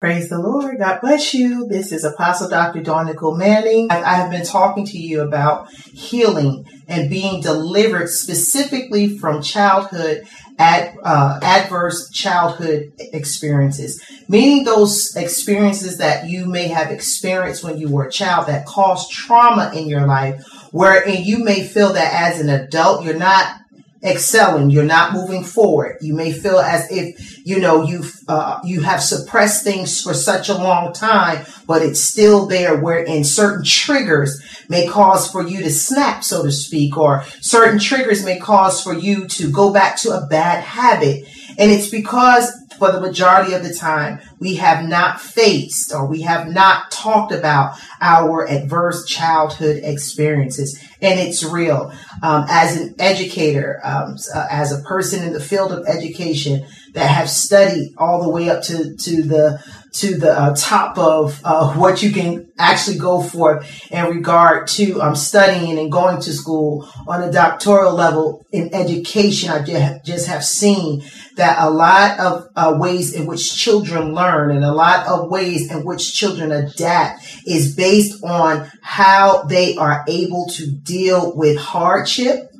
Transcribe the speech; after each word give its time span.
Praise 0.00 0.28
the 0.28 0.38
Lord. 0.38 0.78
God 0.78 1.00
bless 1.00 1.34
you. 1.34 1.66
This 1.66 1.90
is 1.90 2.04
Apostle 2.04 2.48
Dr. 2.48 2.80
Dawn 2.80 3.06
Nicole 3.06 3.36
Manning. 3.36 3.90
I 3.90 4.14
have 4.14 4.30
been 4.30 4.46
talking 4.46 4.86
to 4.86 4.96
you 4.96 5.22
about 5.22 5.72
healing 5.72 6.64
and 6.86 7.10
being 7.10 7.40
delivered 7.40 8.08
specifically 8.08 9.18
from 9.18 9.42
childhood 9.42 10.24
at 10.56 10.94
uh, 11.02 11.40
adverse 11.42 12.10
childhood 12.10 12.92
experiences, 13.12 14.00
meaning 14.28 14.62
those 14.62 15.16
experiences 15.16 15.98
that 15.98 16.28
you 16.28 16.46
may 16.46 16.68
have 16.68 16.92
experienced 16.92 17.64
when 17.64 17.76
you 17.76 17.88
were 17.88 18.04
a 18.04 18.10
child 18.12 18.46
that 18.46 18.66
caused 18.66 19.10
trauma 19.10 19.72
in 19.74 19.88
your 19.88 20.06
life, 20.06 20.46
wherein 20.70 21.24
you 21.24 21.42
may 21.42 21.66
feel 21.66 21.92
that 21.94 22.12
as 22.12 22.38
an 22.38 22.48
adult 22.48 23.04
you're 23.04 23.18
not 23.18 23.56
excelling 24.04 24.70
you're 24.70 24.84
not 24.84 25.12
moving 25.12 25.42
forward 25.42 25.96
you 26.00 26.14
may 26.14 26.30
feel 26.30 26.60
as 26.60 26.88
if 26.88 27.37
you 27.48 27.58
know 27.58 27.82
you've 27.82 28.20
uh, 28.28 28.60
you 28.62 28.82
have 28.82 29.02
suppressed 29.02 29.64
things 29.64 30.02
for 30.02 30.12
such 30.12 30.50
a 30.50 30.54
long 30.54 30.92
time 30.92 31.46
but 31.66 31.80
it's 31.80 31.98
still 31.98 32.44
there 32.44 32.76
wherein 32.76 33.24
certain 33.24 33.64
triggers 33.64 34.38
may 34.68 34.86
cause 34.86 35.30
for 35.30 35.42
you 35.42 35.62
to 35.62 35.70
snap 35.70 36.22
so 36.22 36.42
to 36.42 36.52
speak 36.52 36.94
or 36.98 37.24
certain 37.40 37.78
triggers 37.78 38.22
may 38.22 38.38
cause 38.38 38.82
for 38.82 38.92
you 38.92 39.26
to 39.26 39.50
go 39.50 39.72
back 39.72 39.96
to 39.96 40.10
a 40.10 40.26
bad 40.26 40.62
habit 40.62 41.26
and 41.56 41.70
it's 41.70 41.88
because 41.88 42.52
for 42.78 42.92
the 42.92 43.00
majority 43.00 43.52
of 43.52 43.64
the 43.64 43.74
time, 43.74 44.20
we 44.38 44.54
have 44.54 44.88
not 44.88 45.20
faced 45.20 45.92
or 45.92 46.06
we 46.06 46.22
have 46.22 46.48
not 46.48 46.90
talked 46.90 47.32
about 47.32 47.76
our 48.00 48.48
adverse 48.48 49.04
childhood 49.04 49.80
experiences. 49.82 50.80
And 51.02 51.18
it's 51.18 51.42
real. 51.42 51.92
Um, 52.22 52.46
as 52.48 52.80
an 52.80 52.94
educator, 52.98 53.80
um, 53.82 54.16
uh, 54.32 54.46
as 54.50 54.72
a 54.72 54.82
person 54.82 55.24
in 55.24 55.32
the 55.32 55.40
field 55.40 55.72
of 55.72 55.86
education 55.86 56.64
that 56.94 57.08
have 57.08 57.30
studied 57.30 57.94
all 57.96 58.22
the 58.22 58.28
way 58.28 58.48
up 58.50 58.62
to, 58.62 58.96
to 58.96 59.22
the 59.22 59.62
to 59.90 60.16
the 60.16 60.30
uh, 60.30 60.54
top 60.54 60.98
of 60.98 61.40
uh, 61.44 61.72
what 61.74 62.02
you 62.02 62.12
can 62.12 62.50
actually 62.58 62.98
go 62.98 63.22
for 63.22 63.64
in 63.90 64.04
regard 64.06 64.68
to 64.68 65.00
um, 65.00 65.16
studying 65.16 65.78
and 65.78 65.90
going 65.90 66.20
to 66.20 66.32
school 66.32 66.88
on 67.06 67.22
a 67.22 67.32
doctoral 67.32 67.94
level 67.94 68.46
in 68.52 68.72
education. 68.74 69.50
I 69.50 69.98
just 70.04 70.28
have 70.28 70.44
seen 70.44 71.02
that 71.36 71.56
a 71.60 71.70
lot 71.70 72.20
of 72.20 72.48
uh, 72.54 72.76
ways 72.78 73.14
in 73.14 73.26
which 73.26 73.56
children 73.56 74.14
learn 74.14 74.54
and 74.54 74.64
a 74.64 74.72
lot 74.72 75.06
of 75.06 75.30
ways 75.30 75.70
in 75.70 75.84
which 75.84 76.14
children 76.14 76.52
adapt 76.52 77.22
is 77.46 77.74
based 77.74 78.22
on 78.22 78.70
how 78.82 79.44
they 79.44 79.76
are 79.76 80.04
able 80.06 80.46
to 80.54 80.70
deal 80.70 81.34
with 81.34 81.56
hardship 81.56 82.50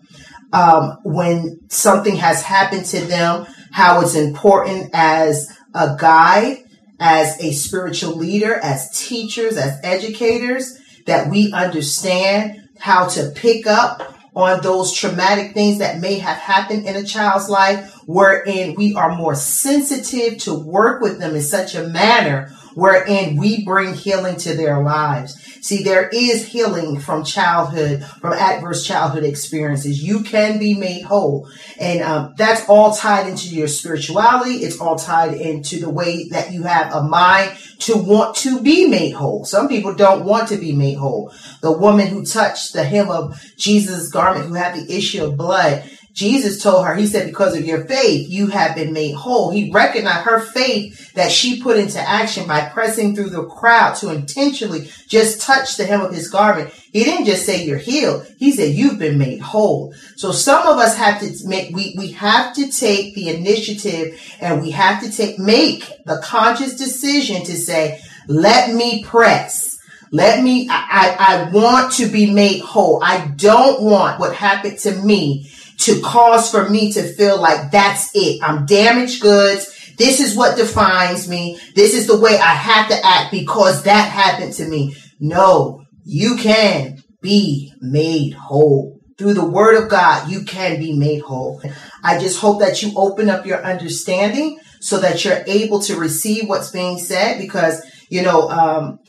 um, 0.52 0.98
when 1.04 1.60
something 1.68 2.16
has 2.16 2.42
happened 2.42 2.86
to 2.86 3.00
them, 3.00 3.46
how 3.70 4.00
it's 4.00 4.14
important 4.14 4.90
as 4.92 5.48
a 5.74 5.96
guide 5.98 6.64
as 7.00 7.40
a 7.40 7.52
spiritual 7.52 8.16
leader, 8.16 8.54
as 8.54 8.90
teachers, 8.98 9.56
as 9.56 9.78
educators, 9.82 10.78
that 11.06 11.30
we 11.30 11.52
understand 11.52 12.68
how 12.78 13.06
to 13.08 13.30
pick 13.34 13.66
up 13.66 14.14
on 14.34 14.60
those 14.62 14.92
traumatic 14.92 15.52
things 15.52 15.78
that 15.78 16.00
may 16.00 16.18
have 16.18 16.36
happened 16.36 16.86
in 16.86 16.96
a 16.96 17.04
child's 17.04 17.48
life, 17.48 17.92
wherein 18.06 18.74
we 18.74 18.94
are 18.94 19.16
more 19.16 19.34
sensitive 19.34 20.38
to 20.38 20.54
work 20.54 21.00
with 21.00 21.18
them 21.18 21.34
in 21.34 21.42
such 21.42 21.74
a 21.74 21.88
manner 21.88 22.52
wherein 22.78 23.34
we 23.34 23.64
bring 23.64 23.92
healing 23.92 24.36
to 24.36 24.54
their 24.54 24.80
lives. 24.80 25.34
See, 25.66 25.82
there 25.82 26.08
is 26.10 26.46
healing 26.46 27.00
from 27.00 27.24
childhood, 27.24 28.04
from 28.04 28.34
adverse 28.34 28.86
childhood 28.86 29.24
experiences. 29.24 30.00
You 30.00 30.22
can 30.22 30.60
be 30.60 30.74
made 30.74 31.02
whole. 31.02 31.50
And 31.80 32.02
um, 32.02 32.34
that's 32.38 32.68
all 32.68 32.94
tied 32.94 33.26
into 33.26 33.48
your 33.48 33.66
spirituality. 33.66 34.58
It's 34.58 34.80
all 34.80 34.96
tied 34.96 35.34
into 35.34 35.80
the 35.80 35.90
way 35.90 36.28
that 36.28 36.52
you 36.52 36.62
have 36.62 36.94
a 36.94 37.02
mind 37.02 37.58
to 37.80 37.96
want 37.96 38.36
to 38.36 38.60
be 38.60 38.86
made 38.86 39.10
whole. 39.10 39.44
Some 39.44 39.66
people 39.66 39.92
don't 39.92 40.24
want 40.24 40.48
to 40.50 40.56
be 40.56 40.72
made 40.72 40.98
whole. 40.98 41.32
The 41.62 41.72
woman 41.76 42.06
who 42.06 42.24
touched 42.24 42.74
the 42.74 42.84
hem 42.84 43.10
of 43.10 43.42
Jesus' 43.56 44.08
garment, 44.08 44.46
who 44.46 44.54
had 44.54 44.76
the 44.76 44.96
issue 44.96 45.24
of 45.24 45.36
blood, 45.36 45.82
Jesus 46.12 46.60
told 46.60 46.84
her, 46.84 46.94
he 46.94 47.06
said, 47.06 47.26
because 47.26 47.56
of 47.56 47.64
your 47.64 47.84
faith, 47.84 48.28
you 48.28 48.48
have 48.48 48.74
been 48.74 48.92
made 48.92 49.14
whole. 49.14 49.50
He 49.50 49.70
recognized 49.70 50.24
her 50.24 50.40
faith 50.40 51.12
that 51.14 51.30
she 51.30 51.62
put 51.62 51.78
into 51.78 52.00
action 52.00 52.46
by 52.48 52.68
pressing 52.68 53.14
through 53.14 53.30
the 53.30 53.44
crowd 53.44 53.94
to 53.96 54.12
intentionally 54.12 54.90
just 55.06 55.40
touch 55.40 55.76
the 55.76 55.84
hem 55.84 56.00
of 56.00 56.12
his 56.12 56.28
garment. 56.28 56.70
He 56.92 57.04
didn't 57.04 57.26
just 57.26 57.46
say 57.46 57.64
you're 57.64 57.78
healed. 57.78 58.26
He 58.38 58.50
said 58.50 58.74
you've 58.74 58.98
been 58.98 59.18
made 59.18 59.40
whole. 59.40 59.94
So 60.16 60.32
some 60.32 60.66
of 60.66 60.78
us 60.78 60.96
have 60.96 61.20
to 61.20 61.32
make, 61.46 61.74
we, 61.74 61.94
we 61.96 62.12
have 62.12 62.54
to 62.56 62.68
take 62.68 63.14
the 63.14 63.28
initiative 63.28 64.20
and 64.40 64.60
we 64.60 64.72
have 64.72 65.02
to 65.02 65.12
take, 65.12 65.38
make 65.38 66.04
the 66.04 66.20
conscious 66.24 66.76
decision 66.76 67.44
to 67.44 67.56
say, 67.56 68.02
let 68.26 68.74
me 68.74 69.04
press. 69.04 69.78
Let 70.10 70.42
me, 70.42 70.68
I, 70.70 71.16
I, 71.18 71.46
I 71.46 71.50
want 71.50 71.92
to 71.94 72.06
be 72.06 72.32
made 72.32 72.62
whole. 72.62 73.02
I 73.04 73.26
don't 73.36 73.82
want 73.82 74.18
what 74.18 74.34
happened 74.34 74.78
to 74.80 74.92
me 74.92 75.50
to 75.78 76.00
cause 76.00 76.50
for 76.50 76.68
me 76.68 76.92
to 76.92 77.02
feel 77.02 77.40
like 77.40 77.70
that's 77.70 78.10
it. 78.14 78.42
I'm 78.42 78.66
damaged 78.66 79.22
goods. 79.22 79.94
This 79.96 80.20
is 80.20 80.36
what 80.36 80.56
defines 80.56 81.28
me. 81.28 81.58
This 81.74 81.94
is 81.94 82.06
the 82.06 82.18
way 82.18 82.38
I 82.38 82.54
have 82.54 82.88
to 82.88 83.06
act 83.06 83.32
because 83.32 83.84
that 83.84 84.10
happened 84.10 84.52
to 84.54 84.66
me. 84.66 84.96
No, 85.20 85.84
you 86.04 86.36
can 86.36 87.02
be 87.20 87.72
made 87.80 88.32
whole. 88.32 89.00
Through 89.18 89.34
the 89.34 89.48
word 89.48 89.82
of 89.82 89.88
God, 89.88 90.30
you 90.30 90.44
can 90.44 90.78
be 90.78 90.92
made 90.92 91.22
whole. 91.22 91.60
I 92.04 92.20
just 92.20 92.38
hope 92.38 92.60
that 92.60 92.82
you 92.82 92.92
open 92.96 93.28
up 93.28 93.46
your 93.46 93.64
understanding 93.64 94.60
so 94.80 95.00
that 95.00 95.24
you're 95.24 95.42
able 95.46 95.80
to 95.82 95.96
receive 95.96 96.48
what's 96.48 96.70
being 96.70 96.98
said 96.98 97.38
because, 97.38 97.84
you 98.08 98.22
know, 98.22 98.48
um, 98.48 99.00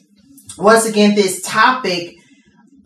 once 0.57 0.85
again, 0.85 1.13
this 1.13 1.41
topic, 1.41 2.15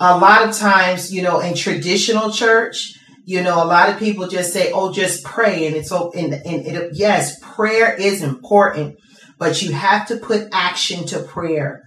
a 0.01 0.17
lot 0.17 0.47
of 0.47 0.55
times, 0.55 1.13
you 1.13 1.21
know, 1.21 1.39
in 1.39 1.55
traditional 1.55 2.29
church, 2.29 2.99
you 3.25 3.41
know, 3.41 3.63
a 3.63 3.65
lot 3.65 3.89
of 3.89 3.99
people 3.99 4.27
just 4.27 4.51
say, 4.51 4.71
"Oh, 4.73 4.91
just 4.91 5.23
pray," 5.23 5.67
and 5.67 5.75
it's 5.75 5.89
so. 5.89 6.11
And, 6.13 6.33
and 6.33 6.65
it, 6.65 6.91
yes, 6.93 7.39
prayer 7.41 7.95
is 7.95 8.21
important, 8.21 8.97
but 9.37 9.61
you 9.61 9.71
have 9.71 10.07
to 10.07 10.17
put 10.17 10.49
action 10.51 11.05
to 11.07 11.19
prayer. 11.19 11.83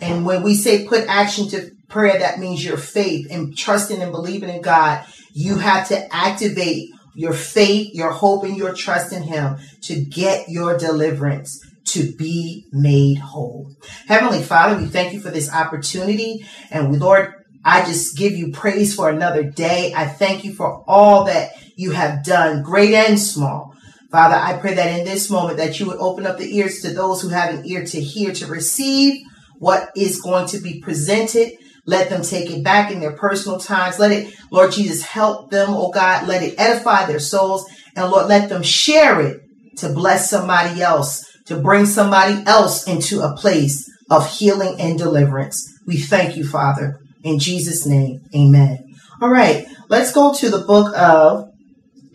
And 0.00 0.24
when 0.24 0.42
we 0.42 0.54
say 0.54 0.86
put 0.86 1.06
action 1.08 1.48
to 1.48 1.70
prayer, 1.88 2.18
that 2.18 2.38
means 2.38 2.64
your 2.64 2.76
faith 2.76 3.26
and 3.30 3.56
trusting 3.56 4.00
and 4.00 4.12
believing 4.12 4.48
in 4.48 4.62
God. 4.62 5.04
You 5.32 5.58
have 5.58 5.88
to 5.88 6.14
activate 6.14 6.90
your 7.14 7.32
faith, 7.32 7.94
your 7.94 8.12
hope, 8.12 8.44
and 8.44 8.56
your 8.56 8.72
trust 8.72 9.12
in 9.12 9.24
Him 9.24 9.58
to 9.82 10.00
get 10.04 10.48
your 10.48 10.78
deliverance 10.78 11.60
to 11.86 12.12
be 12.12 12.66
made 12.70 13.18
whole. 13.18 13.74
Heavenly 14.06 14.42
Father, 14.42 14.80
we 14.80 14.86
thank 14.86 15.12
you 15.12 15.20
for 15.20 15.30
this 15.30 15.52
opportunity. 15.52 16.46
And 16.70 16.90
we, 16.90 16.98
Lord, 16.98 17.32
I 17.64 17.84
just 17.84 18.16
give 18.16 18.32
you 18.32 18.52
praise 18.52 18.94
for 18.94 19.10
another 19.10 19.42
day. 19.42 19.92
I 19.94 20.06
thank 20.06 20.44
you 20.44 20.54
for 20.54 20.84
all 20.86 21.24
that 21.24 21.50
you 21.76 21.92
have 21.92 22.24
done, 22.24 22.62
great 22.62 22.94
and 22.94 23.18
small. 23.18 23.74
Father, 24.10 24.36
I 24.36 24.58
pray 24.58 24.74
that 24.74 24.98
in 24.98 25.04
this 25.04 25.30
moment 25.30 25.58
that 25.58 25.78
you 25.78 25.86
would 25.86 25.98
open 25.98 26.26
up 26.26 26.38
the 26.38 26.56
ears 26.56 26.80
to 26.80 26.94
those 26.94 27.20
who 27.20 27.28
have 27.28 27.54
an 27.54 27.66
ear 27.66 27.84
to 27.84 28.00
hear, 28.00 28.32
to 28.32 28.46
receive 28.46 29.22
what 29.58 29.90
is 29.94 30.20
going 30.20 30.46
to 30.48 30.60
be 30.60 30.80
presented. 30.80 31.52
Let 31.84 32.08
them 32.08 32.22
take 32.22 32.50
it 32.50 32.64
back 32.64 32.90
in 32.90 33.00
their 33.00 33.12
personal 33.12 33.58
times. 33.58 33.98
Let 33.98 34.12
it, 34.12 34.34
Lord 34.50 34.72
Jesus, 34.72 35.02
help 35.02 35.50
them, 35.50 35.68
oh 35.70 35.90
God. 35.90 36.26
Let 36.26 36.42
it 36.42 36.54
edify 36.58 37.06
their 37.06 37.18
souls. 37.18 37.70
And 37.96 38.10
Lord, 38.10 38.28
let 38.28 38.48
them 38.48 38.62
share 38.62 39.20
it 39.20 39.40
to 39.78 39.90
bless 39.90 40.30
somebody 40.30 40.80
else, 40.82 41.24
to 41.46 41.60
bring 41.60 41.86
somebody 41.86 42.42
else 42.46 42.86
into 42.86 43.20
a 43.20 43.36
place 43.36 43.88
of 44.10 44.30
healing 44.30 44.76
and 44.80 44.98
deliverance. 44.98 45.70
We 45.86 45.98
thank 45.98 46.36
you, 46.36 46.46
Father. 46.46 46.98
In 47.22 47.38
Jesus' 47.38 47.86
name, 47.86 48.20
amen. 48.34 48.78
All 49.20 49.28
right, 49.28 49.66
let's 49.88 50.12
go 50.12 50.32
to 50.34 50.48
the 50.48 50.64
book 50.64 50.96
of 50.96 51.48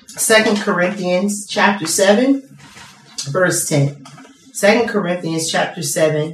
Second 0.08 0.58
Corinthians, 0.58 1.46
chapter 1.50 1.86
7, 1.86 2.42
verse 3.30 3.68
10. 3.68 4.04
Second 4.54 4.90
Corinthians, 4.90 5.52
chapter 5.52 5.82
7, 5.82 6.34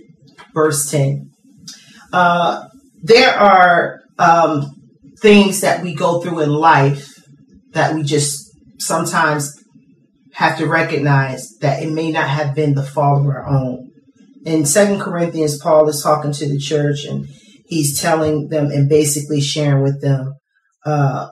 verse 0.53 0.89
10. 0.91 1.31
Uh, 2.11 2.67
there 3.01 3.33
are 3.33 4.01
um, 4.17 4.67
things 5.21 5.61
that 5.61 5.81
we 5.81 5.93
go 5.95 6.21
through 6.21 6.41
in 6.41 6.49
life 6.49 7.13
that 7.71 7.95
we 7.95 8.03
just 8.03 8.51
sometimes 8.77 9.63
have 10.33 10.57
to 10.57 10.67
recognize 10.67 11.49
that 11.61 11.81
it 11.81 11.91
may 11.91 12.11
not 12.11 12.29
have 12.29 12.55
been 12.55 12.73
the 12.73 12.83
fault 12.83 13.21
of 13.21 13.27
our 13.27 13.47
own. 13.47 13.89
In 14.45 14.65
Second 14.65 15.01
Corinthians, 15.01 15.59
Paul 15.59 15.87
is 15.89 16.01
talking 16.01 16.31
to 16.33 16.47
the 16.47 16.57
church 16.57 17.05
and 17.05 17.27
he's 17.69 18.01
telling 18.01 18.49
them 18.49 18.71
and 18.71 18.89
basically 18.89 19.39
sharing 19.39 19.83
with 19.83 20.01
them 20.01 20.33
uh, 20.85 21.29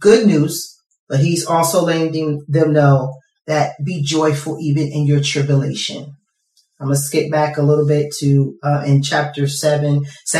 good 0.00 0.26
news, 0.26 0.76
but 1.08 1.20
he's 1.20 1.44
also 1.44 1.84
letting 1.84 2.42
them 2.48 2.72
know 2.72 3.14
that 3.46 3.74
be 3.84 4.02
joyful 4.02 4.58
even 4.60 4.88
in 4.88 5.06
your 5.06 5.20
tribulation. 5.20 6.16
I'm 6.80 6.88
to 6.88 6.96
skip 6.96 7.30
back 7.30 7.56
a 7.56 7.62
little 7.62 7.86
bit 7.86 8.12
to 8.20 8.56
uh, 8.62 8.82
in 8.86 9.02
chapter 9.02 9.46
7, 9.46 10.04
2 10.26 10.38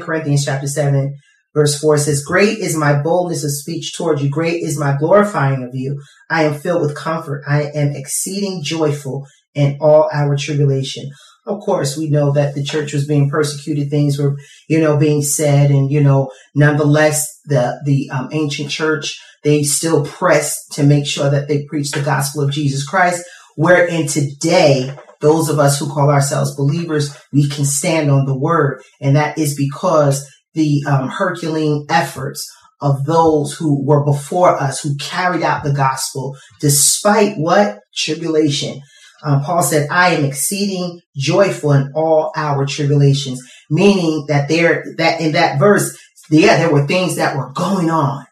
Corinthians 0.00 0.44
chapter 0.44 0.66
7, 0.66 1.16
verse 1.54 1.80
4 1.80 1.98
says, 1.98 2.22
Great 2.22 2.58
is 2.58 2.76
my 2.76 3.00
boldness 3.02 3.44
of 3.44 3.50
speech 3.50 3.96
toward 3.96 4.20
you. 4.20 4.30
Great 4.30 4.62
is 4.62 4.78
my 4.78 4.96
glorifying 4.96 5.64
of 5.64 5.70
you. 5.74 6.00
I 6.30 6.44
am 6.44 6.54
filled 6.54 6.82
with 6.82 6.96
comfort. 6.96 7.42
I 7.48 7.70
am 7.74 7.96
exceeding 7.96 8.62
joyful 8.62 9.26
in 9.54 9.78
all 9.80 10.08
our 10.12 10.36
tribulation 10.36 11.10
Of 11.48 11.60
course, 11.60 11.96
we 11.96 12.10
know 12.10 12.30
that 12.32 12.54
the 12.54 12.62
church 12.62 12.92
was 12.92 13.06
being 13.06 13.30
persecuted. 13.30 13.88
Things 13.88 14.18
were, 14.18 14.36
you 14.68 14.80
know, 14.80 14.98
being 14.98 15.22
said, 15.22 15.70
and 15.70 15.90
you 15.90 16.02
know, 16.02 16.30
nonetheless, 16.54 17.26
the 17.46 17.80
the 17.86 18.10
um, 18.10 18.28
ancient 18.32 18.70
church 18.70 19.18
they 19.44 19.62
still 19.62 20.04
pressed 20.04 20.72
to 20.72 20.82
make 20.82 21.06
sure 21.06 21.30
that 21.30 21.48
they 21.48 21.64
preached 21.64 21.94
the 21.94 22.02
gospel 22.02 22.42
of 22.42 22.50
Jesus 22.50 22.84
Christ. 22.84 23.24
Wherein 23.56 24.06
today, 24.06 24.94
those 25.20 25.48
of 25.48 25.58
us 25.58 25.78
who 25.78 25.88
call 25.88 26.10
ourselves 26.10 26.54
believers, 26.54 27.16
we 27.32 27.48
can 27.48 27.64
stand 27.64 28.10
on 28.10 28.26
the 28.26 28.38
word, 28.38 28.82
and 29.00 29.16
that 29.16 29.38
is 29.38 29.56
because 29.56 30.28
the 30.54 30.82
um, 30.86 31.08
Herculean 31.08 31.86
efforts 31.88 32.46
of 32.80 33.04
those 33.06 33.54
who 33.54 33.84
were 33.84 34.04
before 34.04 34.50
us, 34.50 34.80
who 34.80 34.96
carried 34.96 35.42
out 35.42 35.64
the 35.64 35.72
gospel 35.72 36.36
despite 36.60 37.36
what 37.36 37.78
tribulation. 37.96 38.80
Um, 39.22 39.42
Paul 39.42 39.62
said, 39.62 39.88
I 39.90 40.10
am 40.10 40.24
exceeding 40.24 41.00
joyful 41.16 41.72
in 41.72 41.92
all 41.94 42.32
our 42.36 42.66
tribulations, 42.66 43.40
meaning 43.68 44.26
that 44.28 44.48
there, 44.48 44.84
that 44.96 45.20
in 45.20 45.32
that 45.32 45.58
verse, 45.58 45.98
yeah, 46.30 46.58
there 46.58 46.72
were 46.72 46.86
things 46.86 47.16
that 47.16 47.36
were 47.36 47.52
going 47.52 47.90
on. 47.90 48.24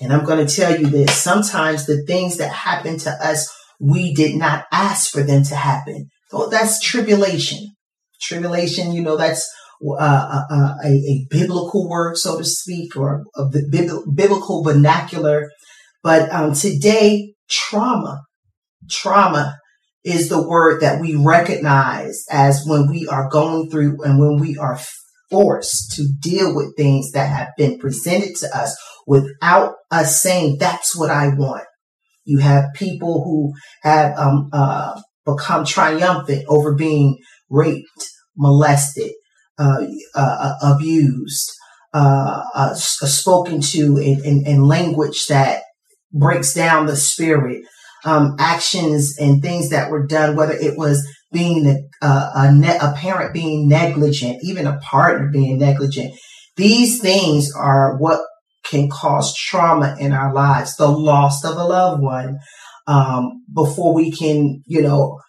And 0.00 0.12
I'm 0.12 0.24
going 0.24 0.44
to 0.44 0.54
tell 0.54 0.78
you 0.78 0.86
this. 0.86 1.14
Sometimes 1.14 1.86
the 1.86 2.02
things 2.04 2.38
that 2.38 2.50
happen 2.50 2.98
to 2.98 3.10
us, 3.10 3.54
we 3.78 4.14
did 4.14 4.34
not 4.36 4.64
ask 4.72 5.10
for 5.10 5.22
them 5.22 5.42
to 5.44 5.54
happen. 5.54 6.08
So 6.30 6.48
that's 6.48 6.80
tribulation. 6.80 7.74
Tribulation, 8.20 8.92
you 8.92 9.02
know, 9.02 9.16
that's 9.16 9.48
uh, 9.82 9.94
uh, 9.94 10.42
uh, 10.50 10.74
a, 10.84 10.88
a, 10.88 11.26
biblical 11.30 11.88
word, 11.88 12.16
so 12.16 12.36
to 12.36 12.44
speak, 12.44 12.96
or 12.96 13.24
a 13.34 13.46
biblical 13.46 14.62
vernacular. 14.62 15.50
But 16.02 16.30
um, 16.30 16.52
today, 16.52 17.34
trauma, 17.48 18.22
trauma 18.90 19.58
is 20.04 20.28
the 20.28 20.46
word 20.46 20.80
that 20.80 21.00
we 21.00 21.14
recognize 21.14 22.24
as 22.30 22.64
when 22.66 22.88
we 22.90 23.06
are 23.06 23.28
going 23.28 23.68
through 23.70 24.02
and 24.02 24.18
when 24.18 24.38
we 24.38 24.56
are 24.56 24.78
forced 25.30 25.92
to 25.92 26.08
deal 26.20 26.54
with 26.54 26.76
things 26.76 27.12
that 27.12 27.28
have 27.28 27.48
been 27.56 27.78
presented 27.78 28.34
to 28.36 28.56
us 28.56 28.76
without 29.06 29.74
us 29.90 30.22
saying, 30.22 30.56
that's 30.58 30.96
what 30.96 31.10
I 31.10 31.28
want. 31.28 31.64
You 32.24 32.38
have 32.38 32.74
people 32.74 33.24
who 33.24 33.52
have 33.82 34.16
um, 34.16 34.50
uh, 34.52 35.00
become 35.24 35.64
triumphant 35.64 36.44
over 36.48 36.74
being 36.74 37.18
raped, 37.48 38.08
molested, 38.36 39.12
uh, 39.58 39.84
uh, 40.14 40.54
uh 40.62 40.74
abused, 40.74 41.50
uh, 41.92 42.42
uh, 42.54 42.74
spoken 42.74 43.60
to 43.60 43.96
in, 43.98 44.24
in, 44.24 44.46
in 44.46 44.64
language 44.64 45.26
that 45.26 45.62
breaks 46.12 46.54
down 46.54 46.86
the 46.86 46.96
spirit, 46.96 47.64
um, 48.04 48.36
actions 48.38 49.16
and 49.18 49.42
things 49.42 49.70
that 49.70 49.90
were 49.90 50.06
done, 50.06 50.36
whether 50.36 50.52
it 50.52 50.76
was 50.76 51.06
being 51.32 51.66
a, 52.02 52.06
a, 52.06 52.52
ne- 52.52 52.78
a 52.78 52.92
parent 52.96 53.32
being 53.32 53.68
negligent, 53.68 54.38
even 54.42 54.66
a 54.66 54.78
partner 54.78 55.30
being 55.32 55.58
negligent. 55.58 56.12
These 56.56 57.00
things 57.00 57.52
are 57.54 57.96
what 57.98 58.20
can 58.64 58.88
cause 58.88 59.34
trauma 59.34 59.96
in 59.98 60.12
our 60.12 60.32
lives, 60.32 60.76
the 60.76 60.88
loss 60.88 61.44
of 61.44 61.56
a 61.56 61.64
loved 61.64 62.02
one, 62.02 62.38
um, 62.86 63.44
before 63.52 63.94
we 63.94 64.10
can, 64.10 64.62
you 64.66 64.82
know, 64.82 65.20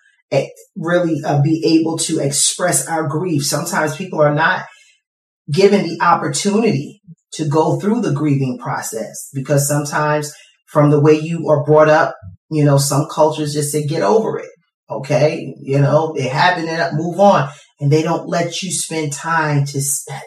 really 0.75 1.21
uh, 1.25 1.41
be 1.41 1.79
able 1.79 1.97
to 1.97 2.19
express 2.19 2.88
our 2.88 3.07
grief. 3.07 3.45
Sometimes 3.45 3.95
people 3.95 4.21
are 4.21 4.33
not 4.33 4.65
given 5.51 5.83
the 5.83 6.00
opportunity 6.01 7.01
to 7.33 7.47
go 7.47 7.79
through 7.79 8.01
the 8.01 8.13
grieving 8.13 8.57
process 8.57 9.29
because 9.33 9.68
sometimes 9.68 10.33
from 10.68 10.89
the 10.89 11.00
way 11.00 11.13
you 11.13 11.47
are 11.50 11.63
brought 11.63 11.89
up, 11.89 12.15
you 12.51 12.65
know, 12.65 12.77
some 12.77 13.07
cultures 13.09 13.53
just 13.53 13.71
say, 13.71 13.86
get 13.86 14.03
over 14.03 14.38
it. 14.38 14.50
Okay. 14.89 15.56
You 15.62 15.80
know, 15.80 16.13
it 16.15 16.31
happened 16.31 16.68
and 16.68 16.98
move 16.98 17.19
on. 17.19 17.50
And 17.80 17.92
they 17.92 18.03
don't 18.03 18.27
let 18.27 18.62
you 18.62 18.71
spend 18.71 19.12
time 19.13 19.65
to 19.65 19.81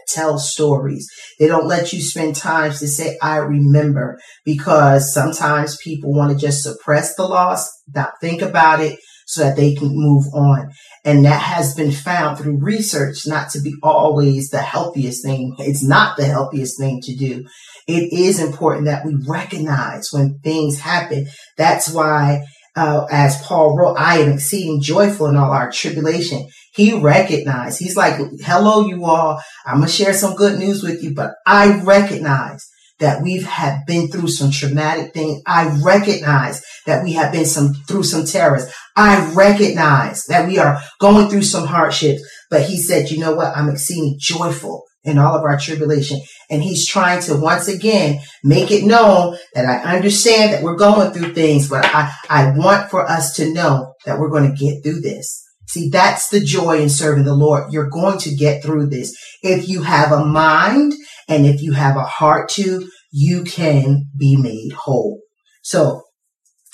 tell 0.08 0.38
stories. 0.38 1.06
They 1.38 1.46
don't 1.46 1.66
let 1.66 1.92
you 1.92 2.00
spend 2.00 2.34
time 2.34 2.72
to 2.72 2.88
say, 2.88 3.16
I 3.22 3.36
remember 3.36 4.18
because 4.44 5.12
sometimes 5.12 5.76
people 5.76 6.12
want 6.12 6.32
to 6.32 6.46
just 6.46 6.64
suppress 6.64 7.14
the 7.14 7.24
loss, 7.24 7.68
not 7.94 8.14
think 8.20 8.42
about 8.42 8.80
it 8.80 8.98
so 9.26 9.42
that 9.42 9.56
they 9.56 9.74
can 9.74 9.88
move 9.90 10.24
on. 10.34 10.70
And 11.04 11.24
that 11.24 11.40
has 11.40 11.74
been 11.74 11.92
found 11.92 12.38
through 12.38 12.58
research 12.58 13.26
not 13.26 13.50
to 13.50 13.60
be 13.60 13.74
always 13.82 14.50
the 14.50 14.62
healthiest 14.62 15.24
thing. 15.24 15.54
It's 15.58 15.84
not 15.84 16.16
the 16.16 16.24
healthiest 16.24 16.78
thing 16.78 17.00
to 17.02 17.14
do. 17.14 17.44
It 17.86 18.12
is 18.12 18.40
important 18.40 18.86
that 18.86 19.04
we 19.04 19.16
recognize 19.28 20.08
when 20.12 20.38
things 20.38 20.80
happen. 20.80 21.26
That's 21.58 21.92
why, 21.92 22.44
uh, 22.76 23.06
as 23.10 23.40
Paul 23.42 23.76
wrote, 23.76 23.96
I 23.96 24.18
am 24.18 24.32
exceeding 24.32 24.80
joyful 24.80 25.26
in 25.26 25.36
all 25.36 25.52
our 25.52 25.70
tribulation. 25.70 26.48
He 26.74 26.98
recognized, 26.98 27.78
he's 27.78 27.96
like, 27.96 28.16
hello, 28.40 28.86
you 28.86 29.04
all. 29.04 29.40
I'm 29.64 29.76
going 29.76 29.86
to 29.86 29.92
share 29.92 30.14
some 30.14 30.34
good 30.34 30.58
news 30.58 30.82
with 30.82 31.02
you, 31.02 31.14
but 31.14 31.34
I 31.46 31.80
recognize 31.82 32.68
that 33.00 33.22
we've 33.22 33.44
have 33.44 33.86
been 33.86 34.08
through 34.08 34.28
some 34.28 34.50
traumatic 34.50 35.12
things. 35.12 35.42
I 35.46 35.78
recognize 35.84 36.62
that 36.86 37.02
we 37.02 37.12
have 37.14 37.32
been 37.32 37.46
some 37.46 37.74
through 37.88 38.04
some 38.04 38.24
terrors. 38.24 38.70
I 38.96 39.32
recognize 39.34 40.24
that 40.26 40.46
we 40.46 40.58
are 40.58 40.78
going 41.00 41.28
through 41.28 41.42
some 41.42 41.66
hardships. 41.66 42.22
But 42.50 42.62
he 42.62 42.76
said, 42.76 43.10
you 43.10 43.18
know 43.18 43.34
what? 43.34 43.56
I'm 43.56 43.68
exceeding 43.68 44.16
joyful 44.18 44.84
in 45.02 45.18
all 45.18 45.36
of 45.36 45.42
our 45.42 45.58
tribulation. 45.58 46.20
And 46.50 46.62
he's 46.62 46.86
trying 46.86 47.20
to 47.22 47.36
once 47.36 47.68
again 47.68 48.20
make 48.42 48.70
it 48.70 48.84
known 48.84 49.36
that 49.54 49.66
I 49.66 49.96
understand 49.96 50.52
that 50.52 50.62
we're 50.62 50.76
going 50.76 51.12
through 51.12 51.34
things, 51.34 51.68
but 51.68 51.84
I, 51.84 52.12
I 52.28 52.52
want 52.56 52.90
for 52.90 53.04
us 53.04 53.34
to 53.36 53.52
know 53.52 53.94
that 54.06 54.18
we're 54.18 54.30
going 54.30 54.50
to 54.50 54.56
get 54.56 54.82
through 54.82 55.00
this. 55.00 55.42
See, 55.66 55.88
that's 55.88 56.28
the 56.28 56.40
joy 56.40 56.80
in 56.80 56.88
serving 56.88 57.24
the 57.24 57.34
Lord. 57.34 57.72
You're 57.72 57.90
going 57.90 58.18
to 58.18 58.34
get 58.34 58.62
through 58.62 58.86
this. 58.86 59.16
If 59.42 59.68
you 59.68 59.82
have 59.82 60.12
a 60.12 60.24
mind 60.24 60.92
and 61.28 61.46
if 61.46 61.62
you 61.62 61.72
have 61.72 61.96
a 61.96 62.04
heart 62.04 62.48
to, 62.50 62.88
you 63.10 63.44
can 63.44 64.04
be 64.16 64.36
made 64.36 64.72
whole. 64.72 65.20
So 65.62 66.02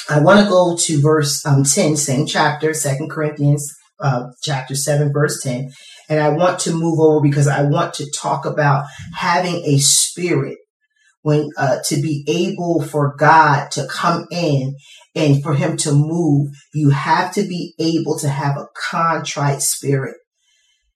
I 0.08 0.20
want 0.20 0.40
to 0.40 0.50
go 0.50 0.76
to 0.76 1.00
verse 1.00 1.44
um, 1.46 1.64
10, 1.64 1.96
same 1.96 2.26
chapter, 2.26 2.74
Second 2.74 3.10
Corinthians 3.10 3.72
uh, 4.00 4.30
chapter 4.42 4.74
7, 4.74 5.12
verse 5.12 5.42
10. 5.42 5.70
And 6.08 6.20
I 6.20 6.30
want 6.30 6.58
to 6.60 6.72
move 6.72 6.98
over 6.98 7.20
because 7.20 7.46
I 7.46 7.62
want 7.62 7.94
to 7.94 8.10
talk 8.10 8.44
about 8.46 8.86
having 9.14 9.62
a 9.64 9.78
spirit 9.78 10.58
when 11.22 11.50
uh, 11.56 11.78
to 11.86 11.96
be 11.96 12.24
able 12.26 12.82
for 12.82 13.14
God 13.16 13.70
to 13.72 13.86
come 13.86 14.26
in 14.30 14.74
and 15.14 15.42
for 15.42 15.54
him 15.54 15.76
to 15.78 15.92
move, 15.92 16.48
you 16.72 16.90
have 16.90 17.32
to 17.34 17.42
be 17.42 17.74
able 17.78 18.18
to 18.20 18.28
have 18.28 18.56
a 18.56 18.68
contrite 18.90 19.60
spirit. 19.60 20.16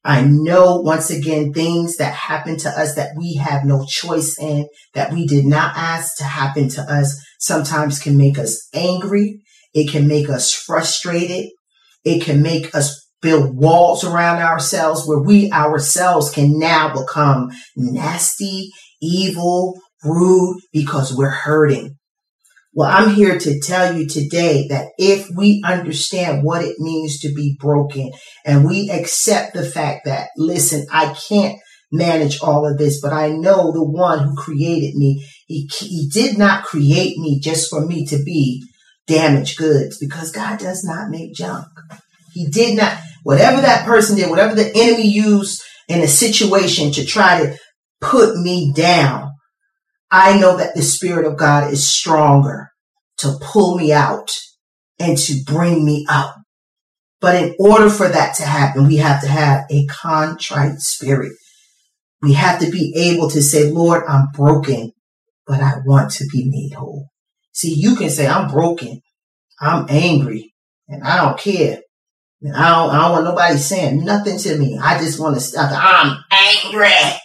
I 0.04 0.22
know 0.22 0.80
once 0.80 1.10
again 1.10 1.52
things 1.54 1.96
that 1.96 2.12
happen 2.12 2.58
to 2.58 2.68
us 2.68 2.94
that 2.96 3.12
we 3.16 3.36
have 3.36 3.64
no 3.64 3.86
choice 3.88 4.38
in, 4.38 4.68
that 4.92 5.12
we 5.12 5.26
did 5.26 5.46
not 5.46 5.74
ask 5.76 6.18
to 6.18 6.24
happen 6.24 6.68
to 6.70 6.82
us, 6.82 7.18
sometimes 7.38 7.98
can 7.98 8.18
make 8.18 8.38
us 8.38 8.68
angry. 8.74 9.40
It 9.72 9.90
can 9.90 10.06
make 10.06 10.28
us 10.28 10.52
frustrated. 10.52 11.48
It 12.04 12.22
can 12.22 12.42
make 12.42 12.74
us 12.74 13.08
build 13.22 13.56
walls 13.56 14.04
around 14.04 14.42
ourselves 14.42 15.06
where 15.06 15.22
we 15.22 15.50
ourselves 15.50 16.30
can 16.30 16.58
now 16.58 16.92
become 16.92 17.50
nasty, 17.74 18.70
evil, 19.00 19.80
rude 20.04 20.60
because 20.70 21.16
we're 21.16 21.30
hurting. 21.30 21.96
Well, 22.76 22.90
I'm 22.90 23.14
here 23.14 23.38
to 23.38 23.60
tell 23.60 23.96
you 23.96 24.06
today 24.08 24.66
that 24.68 24.88
if 24.98 25.30
we 25.30 25.62
understand 25.64 26.42
what 26.42 26.64
it 26.64 26.80
means 26.80 27.20
to 27.20 27.32
be 27.32 27.56
broken 27.60 28.10
and 28.44 28.66
we 28.66 28.90
accept 28.90 29.54
the 29.54 29.64
fact 29.64 30.06
that, 30.06 30.30
listen, 30.36 30.84
I 30.90 31.14
can't 31.28 31.56
manage 31.92 32.40
all 32.40 32.66
of 32.66 32.76
this, 32.76 33.00
but 33.00 33.12
I 33.12 33.28
know 33.28 33.70
the 33.70 33.84
one 33.84 34.18
who 34.24 34.34
created 34.34 34.96
me. 34.96 35.24
He, 35.46 35.70
he 35.78 36.08
did 36.12 36.36
not 36.36 36.64
create 36.64 37.16
me 37.16 37.38
just 37.38 37.70
for 37.70 37.86
me 37.86 38.04
to 38.06 38.20
be 38.24 38.64
damaged 39.06 39.56
goods 39.56 39.98
because 39.98 40.32
God 40.32 40.58
does 40.58 40.82
not 40.82 41.10
make 41.10 41.32
junk. 41.32 41.68
He 42.32 42.48
did 42.48 42.76
not, 42.76 42.98
whatever 43.22 43.60
that 43.60 43.86
person 43.86 44.16
did, 44.16 44.30
whatever 44.30 44.56
the 44.56 44.72
enemy 44.74 45.06
used 45.06 45.62
in 45.88 46.00
a 46.00 46.08
situation 46.08 46.90
to 46.92 47.04
try 47.04 47.44
to 47.44 47.56
put 48.00 48.36
me 48.36 48.72
down, 48.74 49.23
I 50.10 50.38
know 50.38 50.56
that 50.56 50.74
the 50.74 50.82
Spirit 50.82 51.26
of 51.26 51.36
God 51.36 51.72
is 51.72 51.86
stronger 51.86 52.70
to 53.18 53.36
pull 53.40 53.76
me 53.76 53.92
out 53.92 54.30
and 54.98 55.16
to 55.18 55.42
bring 55.44 55.84
me 55.84 56.06
up. 56.08 56.36
But 57.20 57.42
in 57.42 57.54
order 57.58 57.88
for 57.88 58.08
that 58.08 58.34
to 58.36 58.42
happen, 58.42 58.86
we 58.86 58.96
have 58.96 59.22
to 59.22 59.28
have 59.28 59.64
a 59.70 59.86
contrite 59.86 60.78
spirit. 60.80 61.32
We 62.22 62.34
have 62.34 62.60
to 62.60 62.70
be 62.70 62.92
able 62.96 63.30
to 63.30 63.42
say, 63.42 63.70
Lord, 63.70 64.04
I'm 64.08 64.26
broken, 64.34 64.92
but 65.46 65.60
I 65.60 65.74
want 65.84 66.12
to 66.12 66.26
be 66.30 66.48
made 66.48 66.74
whole. 66.74 67.08
See, 67.52 67.74
you 67.74 67.96
can 67.96 68.10
say, 68.10 68.26
I'm 68.26 68.50
broken. 68.50 69.00
I'm 69.60 69.86
angry 69.88 70.54
and 70.88 71.02
I 71.02 71.16
don't 71.16 71.38
care. 71.38 71.80
And 72.42 72.54
I 72.54 72.68
don't, 72.68 72.90
I 72.94 73.02
don't 73.02 73.12
want 73.12 73.24
nobody 73.24 73.56
saying 73.56 74.04
nothing 74.04 74.38
to 74.38 74.58
me. 74.58 74.78
I 74.78 74.98
just 74.98 75.18
want 75.18 75.34
to 75.36 75.40
stop. 75.40 75.70
I'm 75.72 76.22
angry. 76.30 77.18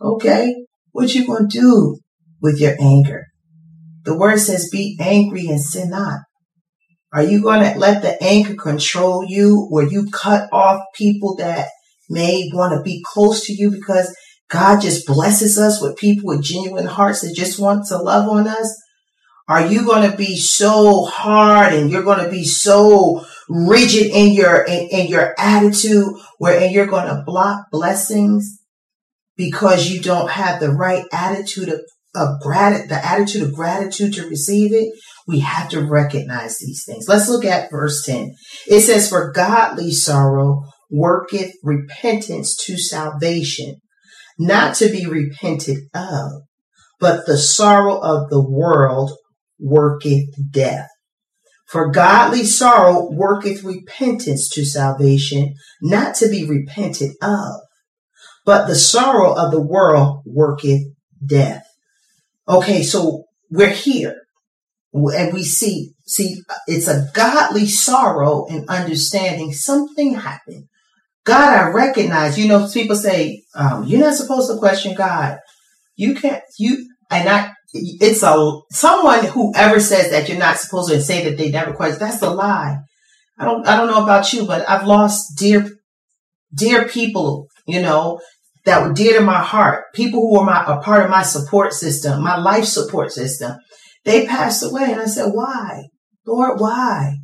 Okay. 0.00 0.65
What 0.96 1.14
you 1.14 1.26
to 1.26 1.46
do 1.46 1.98
with 2.40 2.58
your 2.58 2.74
anger? 2.80 3.26
The 4.04 4.16
word 4.16 4.38
says, 4.38 4.70
be 4.72 4.96
angry 4.98 5.46
and 5.46 5.60
sin 5.60 5.90
not. 5.90 6.20
Are 7.12 7.22
you 7.22 7.42
to 7.62 7.78
let 7.78 8.00
the 8.00 8.16
anger 8.24 8.54
control 8.54 9.22
you 9.22 9.68
or 9.70 9.82
you 9.82 10.08
cut 10.10 10.48
off 10.52 10.80
people 10.94 11.36
that 11.36 11.66
may 12.08 12.48
want 12.50 12.72
to 12.72 12.82
be 12.82 13.04
close 13.06 13.44
to 13.44 13.52
you 13.52 13.70
because 13.70 14.16
God 14.48 14.80
just 14.80 15.06
blesses 15.06 15.58
us 15.58 15.82
with 15.82 15.98
people 15.98 16.28
with 16.28 16.42
genuine 16.42 16.86
hearts 16.86 17.20
that 17.20 17.36
just 17.36 17.60
want 17.60 17.84
to 17.88 17.98
love 17.98 18.30
on 18.30 18.48
us? 18.48 18.74
Are 19.50 19.66
you 19.66 19.84
going 19.84 20.10
to 20.10 20.16
be 20.16 20.38
so 20.38 21.04
hard 21.04 21.74
and 21.74 21.90
you're 21.90 22.04
going 22.04 22.24
to 22.24 22.30
be 22.30 22.44
so 22.44 23.22
rigid 23.50 24.06
in 24.06 24.32
your 24.32 24.62
in, 24.62 24.88
in 24.90 25.06
your 25.08 25.34
attitude 25.36 26.08
where 26.38 26.66
you're 26.70 26.86
going 26.86 27.14
to 27.14 27.22
block 27.26 27.66
blessings 27.70 28.62
because 29.36 29.90
you 29.90 30.00
don't 30.00 30.30
have 30.30 30.60
the 30.60 30.70
right 30.70 31.04
attitude 31.12 31.68
of, 31.68 31.80
of 32.14 32.40
gratitude, 32.40 32.88
the 32.88 33.04
attitude 33.06 33.42
of 33.42 33.54
gratitude 33.54 34.14
to 34.14 34.28
receive 34.28 34.72
it? 34.72 34.92
We 35.26 35.40
have 35.40 35.68
to 35.70 35.84
recognize 35.84 36.58
these 36.58 36.84
things. 36.86 37.06
Let's 37.08 37.28
look 37.28 37.44
at 37.44 37.70
verse 37.70 38.04
10. 38.04 38.34
It 38.68 38.80
says, 38.82 39.08
For 39.08 39.32
godly 39.32 39.90
sorrow 39.90 40.62
worketh 40.90 41.52
repentance 41.62 42.56
to 42.64 42.78
salvation, 42.78 43.76
not 44.38 44.76
to 44.76 44.88
be 44.88 45.06
repented 45.06 45.78
of, 45.94 46.42
but 47.00 47.26
the 47.26 47.38
sorrow 47.38 47.98
of 47.98 48.30
the 48.30 48.42
world 48.42 49.12
worketh 49.58 50.28
death. 50.50 50.88
For 51.66 51.90
godly 51.90 52.44
sorrow 52.44 53.10
worketh 53.10 53.64
repentance 53.64 54.48
to 54.50 54.64
salvation, 54.64 55.54
not 55.82 56.14
to 56.16 56.28
be 56.28 56.48
repented 56.48 57.12
of, 57.20 57.60
but 58.46 58.66
the 58.66 58.74
sorrow 58.74 59.34
of 59.34 59.50
the 59.50 59.60
world 59.60 60.22
worketh 60.24 60.82
death. 61.24 61.66
Okay, 62.48 62.82
so 62.82 63.24
we're 63.50 63.68
here 63.68 64.22
and 64.92 65.34
we 65.34 65.42
see, 65.42 65.92
see, 66.06 66.42
it's 66.66 66.88
a 66.88 67.08
godly 67.12 67.66
sorrow 67.66 68.46
and 68.48 68.68
understanding 68.68 69.52
something 69.52 70.14
happened. 70.14 70.68
God, 71.24 71.58
I 71.58 71.68
recognize, 71.70 72.38
you 72.38 72.46
know, 72.46 72.68
people 72.72 72.96
say, 72.96 73.42
um, 73.54 73.84
you're 73.84 74.00
not 74.00 74.14
supposed 74.14 74.48
to 74.48 74.58
question 74.58 74.94
God. 74.94 75.38
You 75.96 76.14
can't, 76.14 76.42
you, 76.56 76.88
and 77.10 77.28
I, 77.28 77.52
it's 77.74 78.22
a 78.22 78.60
someone 78.70 79.24
who 79.24 79.52
ever 79.54 79.80
says 79.80 80.10
that 80.10 80.28
you're 80.28 80.38
not 80.38 80.58
supposed 80.58 80.90
to 80.90 81.00
say 81.00 81.24
that 81.24 81.36
they 81.36 81.50
never 81.50 81.72
question. 81.72 81.98
That's 81.98 82.22
a 82.22 82.30
lie. 82.30 82.78
I 83.38 83.44
don't 83.44 83.66
I 83.66 83.76
don't 83.76 83.88
know 83.88 84.02
about 84.02 84.32
you, 84.32 84.46
but 84.46 84.66
I've 84.68 84.86
lost 84.86 85.36
dear 85.36 85.68
dear 86.54 86.88
people, 86.88 87.48
you 87.66 87.82
know, 87.82 88.20
that 88.66 88.82
were 88.82 88.92
dear 88.92 89.18
to 89.18 89.24
my 89.24 89.38
heart. 89.38 89.84
People 89.94 90.20
who 90.20 90.38
were 90.38 90.44
my 90.44 90.62
a 90.66 90.80
part 90.82 91.04
of 91.04 91.10
my 91.10 91.22
support 91.22 91.72
system, 91.72 92.22
my 92.22 92.36
life 92.36 92.64
support 92.64 93.12
system. 93.12 93.56
They 94.04 94.26
passed 94.26 94.62
away, 94.62 94.92
and 94.92 95.00
I 95.00 95.06
said, 95.06 95.30
"Why, 95.32 95.84
Lord? 96.26 96.60
Why? 96.60 97.14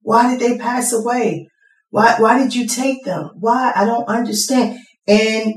Why 0.00 0.30
did 0.30 0.40
they 0.40 0.58
pass 0.58 0.92
away? 0.92 1.48
Why 1.90 2.16
why 2.18 2.38
did 2.38 2.54
you 2.54 2.66
take 2.66 3.04
them? 3.04 3.30
Why? 3.38 3.72
I 3.76 3.84
don't 3.84 4.08
understand." 4.08 4.78
And 5.06 5.54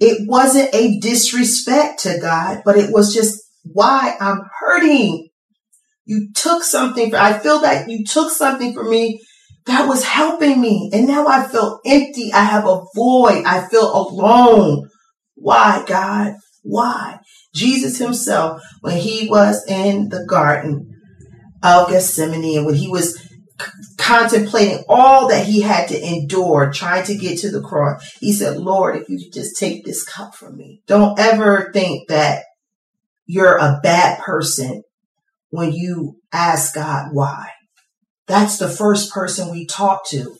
it 0.00 0.28
wasn't 0.28 0.74
a 0.74 0.98
disrespect 0.98 2.00
to 2.00 2.18
God, 2.18 2.62
but 2.64 2.76
it 2.76 2.92
was 2.92 3.14
just 3.14 3.40
why 3.72 4.16
I'm 4.20 4.42
hurting. 4.60 5.28
You 6.04 6.28
took 6.34 6.62
something, 6.62 7.10
for, 7.10 7.16
I 7.16 7.38
feel 7.38 7.60
that 7.60 7.88
you 7.88 8.04
took 8.04 8.30
something 8.30 8.74
from 8.74 8.90
me 8.90 9.20
that 9.66 9.88
was 9.88 10.04
helping 10.04 10.60
me. 10.60 10.90
And 10.92 11.06
now 11.06 11.26
I 11.26 11.46
feel 11.46 11.80
empty. 11.84 12.32
I 12.32 12.44
have 12.44 12.66
a 12.66 12.82
void. 12.94 13.44
I 13.44 13.66
feel 13.68 13.92
alone. 13.94 14.88
Why, 15.34 15.84
God? 15.86 16.34
Why? 16.62 17.18
Jesus 17.54 17.98
himself, 17.98 18.62
when 18.80 18.96
he 18.96 19.28
was 19.28 19.64
in 19.68 20.08
the 20.08 20.24
garden 20.24 20.94
of 21.62 21.88
Gethsemane 21.88 22.58
and 22.58 22.66
when 22.66 22.74
he 22.74 22.88
was 22.88 23.20
contemplating 23.96 24.84
all 24.88 25.28
that 25.28 25.46
he 25.46 25.62
had 25.62 25.88
to 25.88 26.06
endure 26.06 26.72
trying 26.72 27.04
to 27.04 27.16
get 27.16 27.38
to 27.38 27.50
the 27.50 27.62
cross, 27.62 28.16
he 28.20 28.32
said, 28.32 28.58
Lord, 28.58 28.96
if 28.96 29.08
you 29.08 29.18
just 29.32 29.56
take 29.56 29.84
this 29.84 30.04
cup 30.04 30.34
from 30.34 30.56
me, 30.56 30.82
don't 30.86 31.18
ever 31.18 31.70
think 31.72 32.08
that 32.08 32.44
you're 33.26 33.56
a 33.56 33.80
bad 33.82 34.20
person 34.20 34.82
when 35.50 35.72
you 35.72 36.18
ask 36.32 36.74
God 36.74 37.08
why. 37.12 37.50
That's 38.26 38.58
the 38.58 38.68
first 38.68 39.12
person 39.12 39.50
we 39.50 39.66
talk 39.66 40.06
to. 40.08 40.36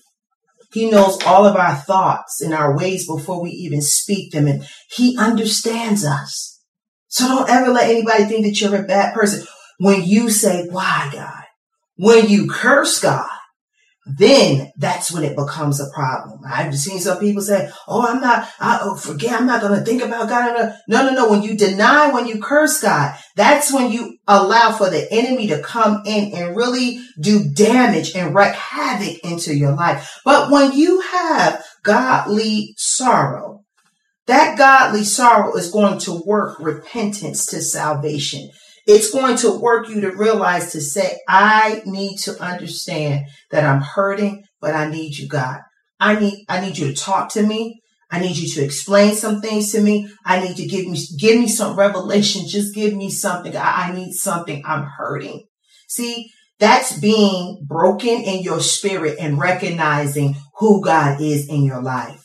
He 0.72 0.90
knows 0.90 1.22
all 1.24 1.46
of 1.46 1.56
our 1.56 1.74
thoughts 1.74 2.40
and 2.40 2.52
our 2.52 2.76
ways 2.76 3.06
before 3.06 3.40
we 3.40 3.50
even 3.50 3.80
speak 3.80 4.32
them, 4.32 4.46
and 4.46 4.68
He 4.90 5.16
understands 5.16 6.04
us. 6.04 6.60
So 7.08 7.26
don't 7.26 7.48
ever 7.48 7.70
let 7.70 7.88
anybody 7.88 8.24
think 8.24 8.44
that 8.44 8.60
you're 8.60 8.76
a 8.76 8.86
bad 8.86 9.14
person 9.14 9.46
when 9.78 10.02
you 10.04 10.28
say, 10.28 10.66
Why, 10.68 11.08
God? 11.12 11.44
When 11.96 12.28
you 12.28 12.48
curse 12.48 13.00
God, 13.00 13.26
then 14.06 14.70
that's 14.76 15.10
when 15.10 15.24
it 15.24 15.36
becomes 15.36 15.80
a 15.80 15.90
problem. 15.90 16.40
I've 16.46 16.78
seen 16.78 17.00
some 17.00 17.18
people 17.18 17.42
say, 17.42 17.70
"Oh, 17.88 18.06
I'm 18.06 18.20
not. 18.20 18.48
I 18.60 18.78
oh, 18.80 18.94
forget. 18.94 19.32
I'm 19.32 19.46
not 19.46 19.60
going 19.60 19.76
to 19.76 19.84
think 19.84 20.00
about 20.00 20.28
God." 20.28 20.74
No, 20.86 21.04
no, 21.04 21.12
no. 21.12 21.28
When 21.28 21.42
you 21.42 21.56
deny, 21.56 22.12
when 22.12 22.28
you 22.28 22.40
curse 22.40 22.80
God, 22.80 23.16
that's 23.34 23.72
when 23.72 23.90
you 23.90 24.18
allow 24.28 24.70
for 24.70 24.90
the 24.90 25.12
enemy 25.12 25.48
to 25.48 25.60
come 25.60 26.02
in 26.06 26.32
and 26.34 26.56
really 26.56 27.00
do 27.20 27.50
damage 27.52 28.14
and 28.14 28.32
wreak 28.32 28.54
havoc 28.54 29.18
into 29.24 29.56
your 29.56 29.74
life. 29.74 30.20
But 30.24 30.52
when 30.52 30.72
you 30.72 31.00
have 31.00 31.64
godly 31.82 32.74
sorrow, 32.76 33.64
that 34.26 34.56
godly 34.56 35.02
sorrow 35.02 35.56
is 35.56 35.72
going 35.72 35.98
to 36.00 36.22
work 36.24 36.60
repentance 36.60 37.46
to 37.46 37.60
salvation. 37.60 38.50
It's 38.86 39.10
going 39.10 39.36
to 39.38 39.58
work 39.58 39.88
you 39.88 40.00
to 40.02 40.16
realize 40.16 40.72
to 40.72 40.80
say, 40.80 41.18
I 41.28 41.82
need 41.84 42.18
to 42.18 42.40
understand 42.40 43.26
that 43.50 43.64
I'm 43.64 43.82
hurting, 43.82 44.44
but 44.60 44.74
I 44.74 44.88
need 44.88 45.16
you, 45.18 45.28
God. 45.28 45.60
I 45.98 46.18
need, 46.18 46.44
I 46.48 46.60
need 46.60 46.78
you 46.78 46.88
to 46.88 46.94
talk 46.94 47.30
to 47.30 47.42
me. 47.42 47.80
I 48.10 48.20
need 48.20 48.36
you 48.36 48.48
to 48.54 48.64
explain 48.64 49.16
some 49.16 49.40
things 49.40 49.72
to 49.72 49.80
me. 49.80 50.08
I 50.24 50.40
need 50.40 50.56
to 50.58 50.66
give 50.66 50.86
me, 50.86 50.98
give 51.18 51.40
me 51.40 51.48
some 51.48 51.76
revelation. 51.76 52.46
Just 52.46 52.74
give 52.74 52.94
me 52.94 53.10
something. 53.10 53.56
I, 53.56 53.88
I 53.88 53.92
need 53.92 54.12
something. 54.12 54.62
I'm 54.64 54.84
hurting. 54.84 55.46
See, 55.88 56.30
that's 56.60 56.98
being 56.98 57.64
broken 57.66 58.22
in 58.22 58.42
your 58.42 58.60
spirit 58.60 59.16
and 59.18 59.38
recognizing 59.38 60.36
who 60.58 60.82
God 60.82 61.20
is 61.20 61.48
in 61.48 61.64
your 61.64 61.82
life. 61.82 62.22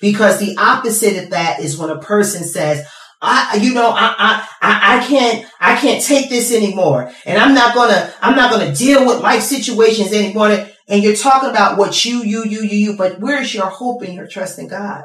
Because 0.00 0.38
the 0.38 0.56
opposite 0.58 1.22
of 1.24 1.30
that 1.30 1.60
is 1.60 1.78
when 1.78 1.90
a 1.90 1.98
person 1.98 2.44
says, 2.44 2.86
I, 3.22 3.58
you 3.62 3.72
know, 3.72 3.90
I, 3.90 4.46
I, 4.60 4.98
I 4.98 5.06
can't, 5.06 5.46
I 5.58 5.76
can't 5.76 6.04
take 6.04 6.28
this 6.28 6.52
anymore. 6.52 7.10
And 7.24 7.38
I'm 7.38 7.54
not 7.54 7.74
gonna, 7.74 8.12
I'm 8.20 8.36
not 8.36 8.50
gonna 8.50 8.74
deal 8.74 9.06
with 9.06 9.22
life 9.22 9.42
situations 9.42 10.12
anymore. 10.12 10.66
And 10.88 11.02
you're 11.02 11.16
talking 11.16 11.50
about 11.50 11.78
what 11.78 12.04
you, 12.04 12.22
you, 12.22 12.44
you, 12.44 12.62
you, 12.62 12.76
you, 12.76 12.96
but 12.96 13.18
where's 13.18 13.54
your 13.54 13.66
hope 13.66 14.02
and 14.02 14.14
your 14.14 14.28
trust 14.28 14.58
in 14.58 14.68
God? 14.68 15.04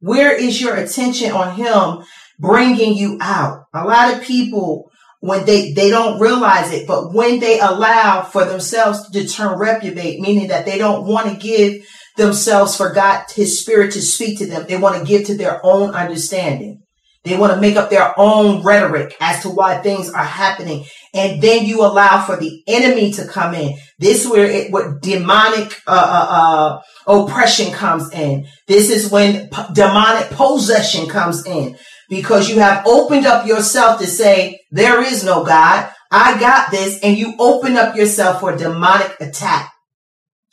Where 0.00 0.36
is 0.36 0.60
your 0.60 0.76
attention 0.76 1.32
on 1.32 1.54
Him 1.54 2.04
bringing 2.38 2.94
you 2.94 3.18
out? 3.20 3.64
A 3.72 3.84
lot 3.84 4.14
of 4.14 4.22
people, 4.22 4.90
when 5.20 5.46
they, 5.46 5.72
they 5.72 5.88
don't 5.88 6.20
realize 6.20 6.72
it, 6.72 6.86
but 6.86 7.14
when 7.14 7.40
they 7.40 7.60
allow 7.60 8.22
for 8.22 8.44
themselves 8.44 9.08
to 9.10 9.26
turn 9.26 9.58
reprobate, 9.58 10.20
meaning 10.20 10.48
that 10.48 10.66
they 10.66 10.76
don't 10.76 11.06
want 11.06 11.28
to 11.28 11.36
give 11.36 11.86
themselves 12.16 12.76
for 12.76 12.92
God, 12.92 13.24
His 13.30 13.60
Spirit 13.60 13.92
to 13.92 14.02
speak 14.02 14.38
to 14.38 14.46
them, 14.46 14.66
they 14.68 14.76
want 14.76 14.98
to 14.98 15.04
give 15.04 15.26
to 15.26 15.36
their 15.36 15.64
own 15.64 15.94
understanding. 15.94 16.81
They 17.24 17.36
want 17.36 17.52
to 17.52 17.60
make 17.60 17.76
up 17.76 17.88
their 17.88 18.18
own 18.18 18.64
rhetoric 18.64 19.14
as 19.20 19.42
to 19.42 19.48
why 19.48 19.78
things 19.78 20.10
are 20.10 20.24
happening. 20.24 20.84
And 21.14 21.40
then 21.40 21.66
you 21.66 21.82
allow 21.82 22.24
for 22.24 22.36
the 22.36 22.62
enemy 22.66 23.12
to 23.12 23.26
come 23.26 23.54
in. 23.54 23.78
This 23.98 24.24
is 24.24 24.30
where 24.30 24.46
it, 24.46 24.72
what 24.72 25.00
demonic, 25.00 25.80
uh, 25.86 25.90
uh, 25.90 26.82
uh, 27.06 27.22
oppression 27.22 27.72
comes 27.72 28.12
in. 28.12 28.46
This 28.66 28.90
is 28.90 29.10
when 29.10 29.48
p- 29.50 29.62
demonic 29.72 30.30
possession 30.30 31.08
comes 31.08 31.46
in 31.46 31.76
because 32.08 32.50
you 32.50 32.58
have 32.58 32.84
opened 32.86 33.26
up 33.26 33.46
yourself 33.46 34.00
to 34.00 34.06
say, 34.06 34.60
there 34.72 35.00
is 35.02 35.24
no 35.24 35.44
God. 35.44 35.90
I 36.10 36.40
got 36.40 36.72
this. 36.72 36.98
And 37.04 37.16
you 37.16 37.34
open 37.38 37.76
up 37.76 37.94
yourself 37.94 38.40
for 38.40 38.56
demonic 38.56 39.16
attack. 39.20 39.72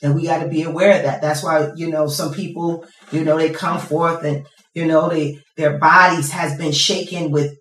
And 0.03 0.15
we 0.15 0.27
got 0.27 0.43
to 0.43 0.47
be 0.47 0.63
aware 0.63 0.97
of 0.97 1.03
that. 1.03 1.21
That's 1.21 1.43
why, 1.43 1.71
you 1.75 1.89
know, 1.89 2.07
some 2.07 2.31
people, 2.31 2.85
you 3.11 3.23
know, 3.23 3.37
they 3.37 3.49
come 3.49 3.79
forth 3.79 4.23
and 4.23 4.45
you 4.79 4.85
know, 4.85 5.09
they, 5.09 5.37
their 5.57 5.77
bodies 5.77 6.31
has 6.31 6.57
been 6.57 6.71
shaken 6.71 7.31
with 7.31 7.57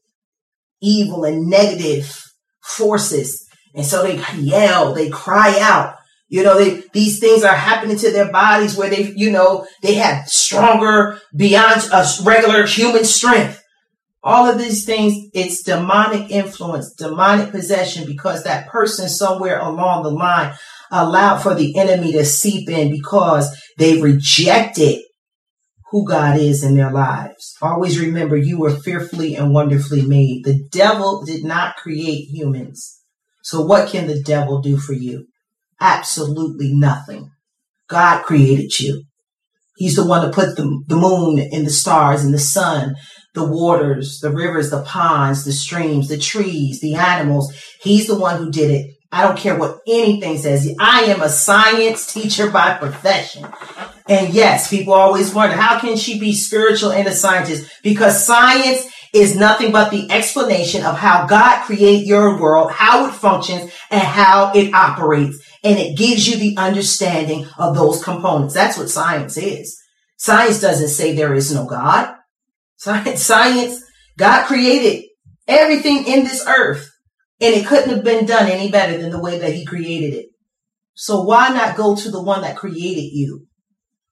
evil 0.80 1.24
and 1.24 1.50
negative 1.50 2.32
forces. 2.62 3.44
And 3.74 3.84
so 3.84 4.04
they 4.04 4.22
yell, 4.36 4.94
they 4.94 5.10
cry 5.10 5.58
out. 5.60 5.96
You 6.28 6.44
know, 6.44 6.56
they, 6.56 6.84
these 6.92 7.18
things 7.18 7.42
are 7.42 7.56
happening 7.56 7.96
to 7.98 8.12
their 8.12 8.30
bodies 8.30 8.76
where 8.76 8.88
they, 8.88 9.12
you 9.16 9.32
know, 9.32 9.66
they 9.82 9.94
have 9.94 10.28
stronger 10.28 11.20
beyond 11.34 11.88
a 11.92 12.06
regular 12.22 12.66
human 12.66 13.04
strength. 13.04 13.64
All 14.22 14.46
of 14.46 14.58
these 14.58 14.84
things, 14.84 15.28
it's 15.34 15.64
demonic 15.64 16.30
influence, 16.30 16.92
demonic 16.92 17.50
possession 17.50 18.06
because 18.06 18.44
that 18.44 18.68
person 18.68 19.08
somewhere 19.08 19.58
along 19.58 20.04
the 20.04 20.10
line 20.10 20.54
allowed 20.92 21.38
for 21.38 21.56
the 21.56 21.76
enemy 21.76 22.12
to 22.12 22.24
seep 22.24 22.68
in 22.68 22.92
because 22.92 23.60
they 23.76 24.00
rejected 24.00 25.02
who 25.90 26.06
God 26.06 26.38
is 26.38 26.62
in 26.62 26.76
their 26.76 26.92
lives. 26.92 27.56
Always 27.62 27.98
remember 27.98 28.36
you 28.36 28.58
were 28.58 28.70
fearfully 28.70 29.34
and 29.34 29.54
wonderfully 29.54 30.02
made. 30.02 30.42
The 30.44 30.62
devil 30.70 31.24
did 31.24 31.44
not 31.44 31.76
create 31.76 32.28
humans. 32.28 33.00
So 33.42 33.62
what 33.62 33.88
can 33.88 34.06
the 34.06 34.20
devil 34.20 34.60
do 34.60 34.76
for 34.76 34.92
you? 34.92 35.26
Absolutely 35.80 36.74
nothing. 36.74 37.30
God 37.88 38.22
created 38.24 38.78
you. 38.78 39.04
He's 39.76 39.96
the 39.96 40.06
one 40.06 40.26
to 40.26 40.32
put 40.32 40.56
the, 40.56 40.82
the 40.88 40.96
moon 40.96 41.38
and 41.38 41.64
the 41.64 41.70
stars 41.70 42.24
and 42.24 42.34
the 42.34 42.38
sun, 42.38 42.96
the 43.34 43.46
waters, 43.46 44.18
the 44.20 44.30
rivers, 44.30 44.70
the 44.70 44.82
ponds, 44.82 45.44
the 45.44 45.52
streams, 45.52 46.08
the 46.08 46.18
trees, 46.18 46.80
the 46.80 46.96
animals. 46.96 47.54
He's 47.80 48.08
the 48.08 48.18
one 48.18 48.38
who 48.38 48.50
did 48.50 48.70
it. 48.72 48.90
I 49.10 49.22
don't 49.22 49.38
care 49.38 49.56
what 49.56 49.78
anything 49.86 50.36
says. 50.36 50.68
I 50.78 51.04
am 51.04 51.22
a 51.22 51.28
science 51.28 52.12
teacher 52.12 52.50
by 52.50 52.76
profession. 52.76 53.46
And 54.08 54.32
yes, 54.32 54.70
people 54.70 54.94
always 54.94 55.34
wonder, 55.34 55.54
how 55.54 55.78
can 55.78 55.96
she 55.96 56.18
be 56.18 56.34
spiritual 56.34 56.92
and 56.92 57.06
a 57.06 57.12
scientist? 57.12 57.70
Because 57.82 58.24
science 58.24 58.88
is 59.12 59.36
nothing 59.36 59.70
but 59.70 59.90
the 59.90 60.10
explanation 60.10 60.82
of 60.84 60.96
how 60.96 61.26
God 61.26 61.64
created 61.64 62.06
your 62.06 62.40
world, 62.40 62.70
how 62.70 63.06
it 63.06 63.12
functions, 63.12 63.70
and 63.90 64.02
how 64.02 64.52
it 64.54 64.72
operates. 64.72 65.38
And 65.62 65.78
it 65.78 65.98
gives 65.98 66.26
you 66.26 66.36
the 66.36 66.56
understanding 66.56 67.46
of 67.58 67.74
those 67.74 68.02
components. 68.02 68.54
That's 68.54 68.78
what 68.78 68.88
science 68.88 69.36
is. 69.36 69.78
Science 70.16 70.60
doesn't 70.60 70.88
say 70.88 71.14
there 71.14 71.34
is 71.34 71.52
no 71.54 71.66
God. 71.66 72.14
Science, 72.76 73.22
science, 73.22 73.82
God 74.16 74.46
created 74.46 75.04
everything 75.46 76.06
in 76.06 76.24
this 76.24 76.46
earth 76.46 76.90
and 77.40 77.54
it 77.54 77.66
couldn't 77.66 77.90
have 77.90 78.04
been 78.04 78.26
done 78.26 78.48
any 78.48 78.70
better 78.70 78.98
than 78.98 79.10
the 79.10 79.20
way 79.20 79.38
that 79.38 79.52
he 79.52 79.64
created 79.64 80.14
it. 80.14 80.26
So 80.94 81.22
why 81.22 81.50
not 81.50 81.76
go 81.76 81.94
to 81.94 82.10
the 82.10 82.22
one 82.22 82.42
that 82.42 82.56
created 82.56 83.10
you? 83.12 83.47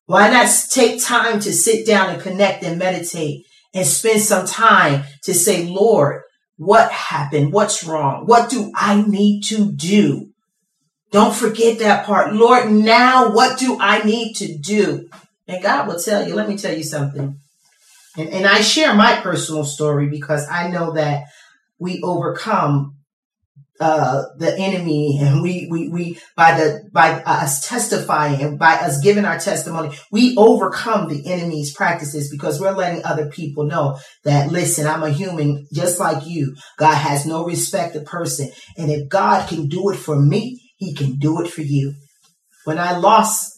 Why 0.07 0.31
not 0.31 0.49
take 0.71 1.03
time 1.03 1.41
to 1.41 1.53
sit 1.53 1.87
down 1.87 2.11
and 2.11 2.23
connect 2.23 2.63
and 2.63 2.79
meditate 2.79 3.45
and 3.75 3.87
spend 3.87 4.23
some 4.23 4.47
time 4.47 5.05
to 5.25 5.35
say, 5.35 5.67
Lord, 5.67 6.23
what 6.57 6.91
happened? 6.91 7.53
What's 7.53 7.85
wrong? 7.85 8.25
What 8.27 8.49
do 8.49 8.73
I 8.75 9.03
need 9.03 9.43
to 9.45 9.71
do? 9.71 10.31
Don't 11.13 11.35
forget 11.35 11.79
that 11.81 12.07
part. 12.07 12.35
Lord, 12.35 12.71
now 12.71 13.31
what 13.31 13.59
do 13.59 13.79
I 13.81 14.03
need 14.03 14.35
to 14.35 14.57
do? 14.57 15.09
And 15.49 15.63
God 15.63 15.87
will 15.87 15.99
tell 15.99 16.27
you, 16.27 16.35
let 16.35 16.49
me 16.49 16.57
tell 16.57 16.77
you 16.77 16.83
something. 16.83 17.39
And, 18.17 18.29
and 18.31 18.47
I 18.47 18.61
share 18.61 18.95
my 18.95 19.21
personal 19.21 19.65
story 19.65 20.09
because 20.09 20.49
I 20.49 20.69
know 20.69 20.93
that 20.93 21.25
we 21.79 22.01
overcome 22.03 22.96
uh, 23.81 24.23
the 24.39 24.57
enemy 24.59 25.19
and 25.21 25.43
we, 25.43 25.69
we, 25.71 25.89
we, 25.89 26.19
by 26.37 26.59
the, 26.59 26.89
by 26.93 27.23
us 27.23 27.67
testifying 27.67 28.41
and 28.41 28.59
by 28.59 28.75
us 28.75 29.01
giving 29.01 29.25
our 29.25 29.39
testimony, 29.39 29.97
we 30.11 30.37
overcome 30.37 31.09
the 31.09 31.31
enemy's 31.31 31.73
practices 31.73 32.31
because 32.31 32.61
we're 32.61 32.73
letting 32.73 33.05
other 33.05 33.29
people 33.29 33.65
know 33.65 33.99
that, 34.25 34.51
listen, 34.51 34.87
I'm 34.87 35.03
a 35.03 35.11
human 35.11 35.67
just 35.73 36.01
like 36.01 36.27
you. 36.27 36.57
God 36.79 36.95
has 36.95 37.27
no 37.27 37.45
respect 37.45 37.97
of 37.97 38.05
person. 38.05 38.51
And 38.77 38.91
if 38.91 39.09
God 39.09 39.49
can 39.49 39.69
do 39.69 39.91
it 39.91 39.97
for 39.97 40.19
me, 40.19 40.73
he 40.77 40.95
can 40.95 41.17
do 41.17 41.43
it 41.43 41.51
for 41.51 41.63
you. 41.63 41.95
When 42.65 42.79
I 42.79 42.97
lost 42.97 43.53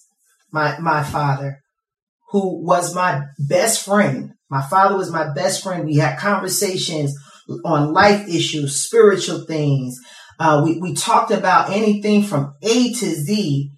my, 0.52 0.78
my 0.78 1.02
father, 1.02 1.60
who 2.30 2.64
was 2.64 2.94
my 2.94 3.22
best 3.38 3.84
friend, 3.84 4.32
my 4.50 4.62
father 4.62 4.96
was 4.96 5.10
my 5.10 5.32
best 5.32 5.62
friend. 5.62 5.84
We 5.84 5.96
had 5.96 6.18
conversations 6.18 7.14
on 7.64 7.92
life 7.92 8.28
issues, 8.28 8.80
spiritual 8.80 9.44
things. 9.44 9.98
Uh, 10.38 10.62
we, 10.64 10.78
we 10.78 10.94
talked 10.94 11.30
about 11.30 11.70
anything 11.70 12.22
from 12.22 12.54
A 12.62 12.92
to 12.92 13.06
Z. 13.06 13.70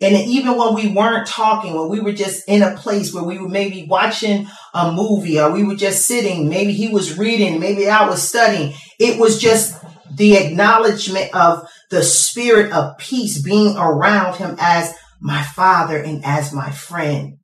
And 0.00 0.14
even 0.14 0.56
when 0.56 0.74
we 0.74 0.88
weren't 0.88 1.26
talking, 1.26 1.74
when 1.74 1.88
we 1.88 2.00
were 2.00 2.12
just 2.12 2.48
in 2.48 2.62
a 2.62 2.76
place 2.76 3.12
where 3.12 3.24
we 3.24 3.38
were 3.38 3.48
maybe 3.48 3.86
watching 3.88 4.46
a 4.72 4.92
movie 4.92 5.40
or 5.40 5.50
we 5.50 5.64
were 5.64 5.74
just 5.74 6.06
sitting, 6.06 6.48
maybe 6.48 6.72
he 6.72 6.88
was 6.88 7.18
reading, 7.18 7.58
maybe 7.58 7.88
I 7.88 8.08
was 8.08 8.22
studying, 8.22 8.74
it 9.00 9.18
was 9.18 9.40
just 9.40 9.76
the 10.14 10.36
acknowledgement 10.36 11.34
of 11.34 11.68
the 11.90 12.04
spirit 12.04 12.72
of 12.72 12.96
peace 12.98 13.42
being 13.42 13.76
around 13.76 14.36
him 14.36 14.56
as 14.60 14.94
my 15.20 15.42
father 15.42 15.98
and 15.98 16.24
as 16.24 16.52
my 16.52 16.70
friend. 16.70 17.38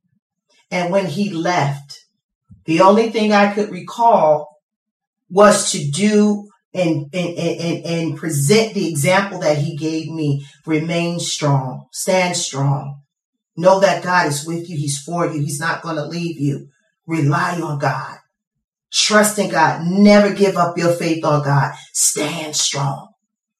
And 0.71 0.91
when 0.91 1.07
he 1.07 1.29
left, 1.29 1.99
the 2.65 2.81
only 2.81 3.11
thing 3.11 3.33
I 3.33 3.53
could 3.53 3.69
recall 3.69 4.54
was 5.29 5.71
to 5.71 5.89
do 5.91 6.47
and, 6.73 7.07
and, 7.13 7.37
and, 7.37 7.85
and 7.85 8.17
present 8.17 8.73
the 8.73 8.89
example 8.89 9.39
that 9.39 9.57
he 9.57 9.75
gave 9.75 10.09
me. 10.09 10.45
Remain 10.65 11.19
strong, 11.19 11.87
stand 11.91 12.35
strong. 12.35 13.01
Know 13.57 13.79
that 13.79 14.03
God 14.03 14.27
is 14.27 14.45
with 14.45 14.69
you. 14.69 14.75
He's 14.77 15.01
for 15.01 15.25
you. 15.25 15.39
He's 15.39 15.59
not 15.59 15.81
going 15.81 15.95
to 15.95 16.05
leave 16.05 16.39
you. 16.39 16.67
Rely 17.07 17.61
on 17.61 17.79
God. 17.79 18.17
Trust 18.91 19.39
in 19.39 19.49
God. 19.49 19.83
Never 19.85 20.33
give 20.33 20.57
up 20.57 20.77
your 20.77 20.91
faith 20.91 21.23
on 21.23 21.43
God. 21.43 21.73
Stand 21.93 22.55
strong. 22.55 23.09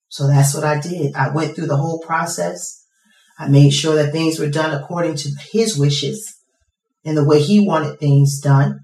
So 0.09 0.27
that's 0.27 0.53
what 0.53 0.65
I 0.65 0.79
did. 0.79 1.15
I 1.15 1.29
went 1.29 1.55
through 1.55 1.67
the 1.67 1.77
whole 1.77 1.99
process. 1.99 2.85
I 3.39 3.47
made 3.47 3.71
sure 3.71 3.95
that 3.95 4.11
things 4.11 4.39
were 4.39 4.49
done 4.49 4.73
according 4.73 5.15
to 5.17 5.29
his 5.51 5.77
wishes 5.77 6.35
and 7.03 7.17
the 7.17 7.25
way 7.25 7.41
he 7.41 7.65
wanted 7.65 7.99
things 7.99 8.39
done. 8.39 8.79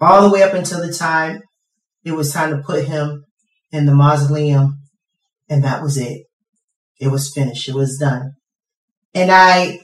All 0.00 0.22
the 0.22 0.30
way 0.30 0.42
up 0.42 0.54
until 0.54 0.86
the 0.86 0.92
time 0.92 1.42
it 2.08 2.16
was 2.16 2.32
time 2.32 2.50
to 2.50 2.62
put 2.62 2.86
him 2.86 3.24
in 3.70 3.86
the 3.86 3.94
mausoleum, 3.94 4.78
and 5.48 5.64
that 5.64 5.82
was 5.82 5.96
it. 5.96 6.22
It 7.00 7.08
was 7.08 7.32
finished. 7.32 7.68
It 7.68 7.74
was 7.74 7.98
done. 7.98 8.32
And 9.14 9.30
I 9.30 9.80